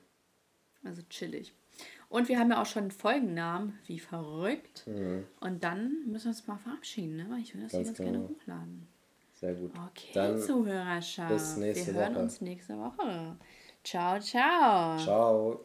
[0.85, 1.53] Also chillig.
[2.09, 4.87] Und wir haben ja auch schon einen Folgennamen, wie verrückt.
[4.87, 5.27] Mhm.
[5.41, 7.27] Und dann müssen wir uns mal verabschieden, ne?
[7.31, 8.11] weil ich will das ganz, ganz genau.
[8.11, 8.89] gerne hochladen.
[9.35, 9.73] Sehr gut.
[9.73, 11.33] Okay, dann Zuhörerschaft.
[11.33, 12.23] Bis nächste wir hören Woche.
[12.23, 13.37] uns nächste Woche.
[13.83, 14.99] Ciao, ciao.
[14.99, 15.61] Ciao.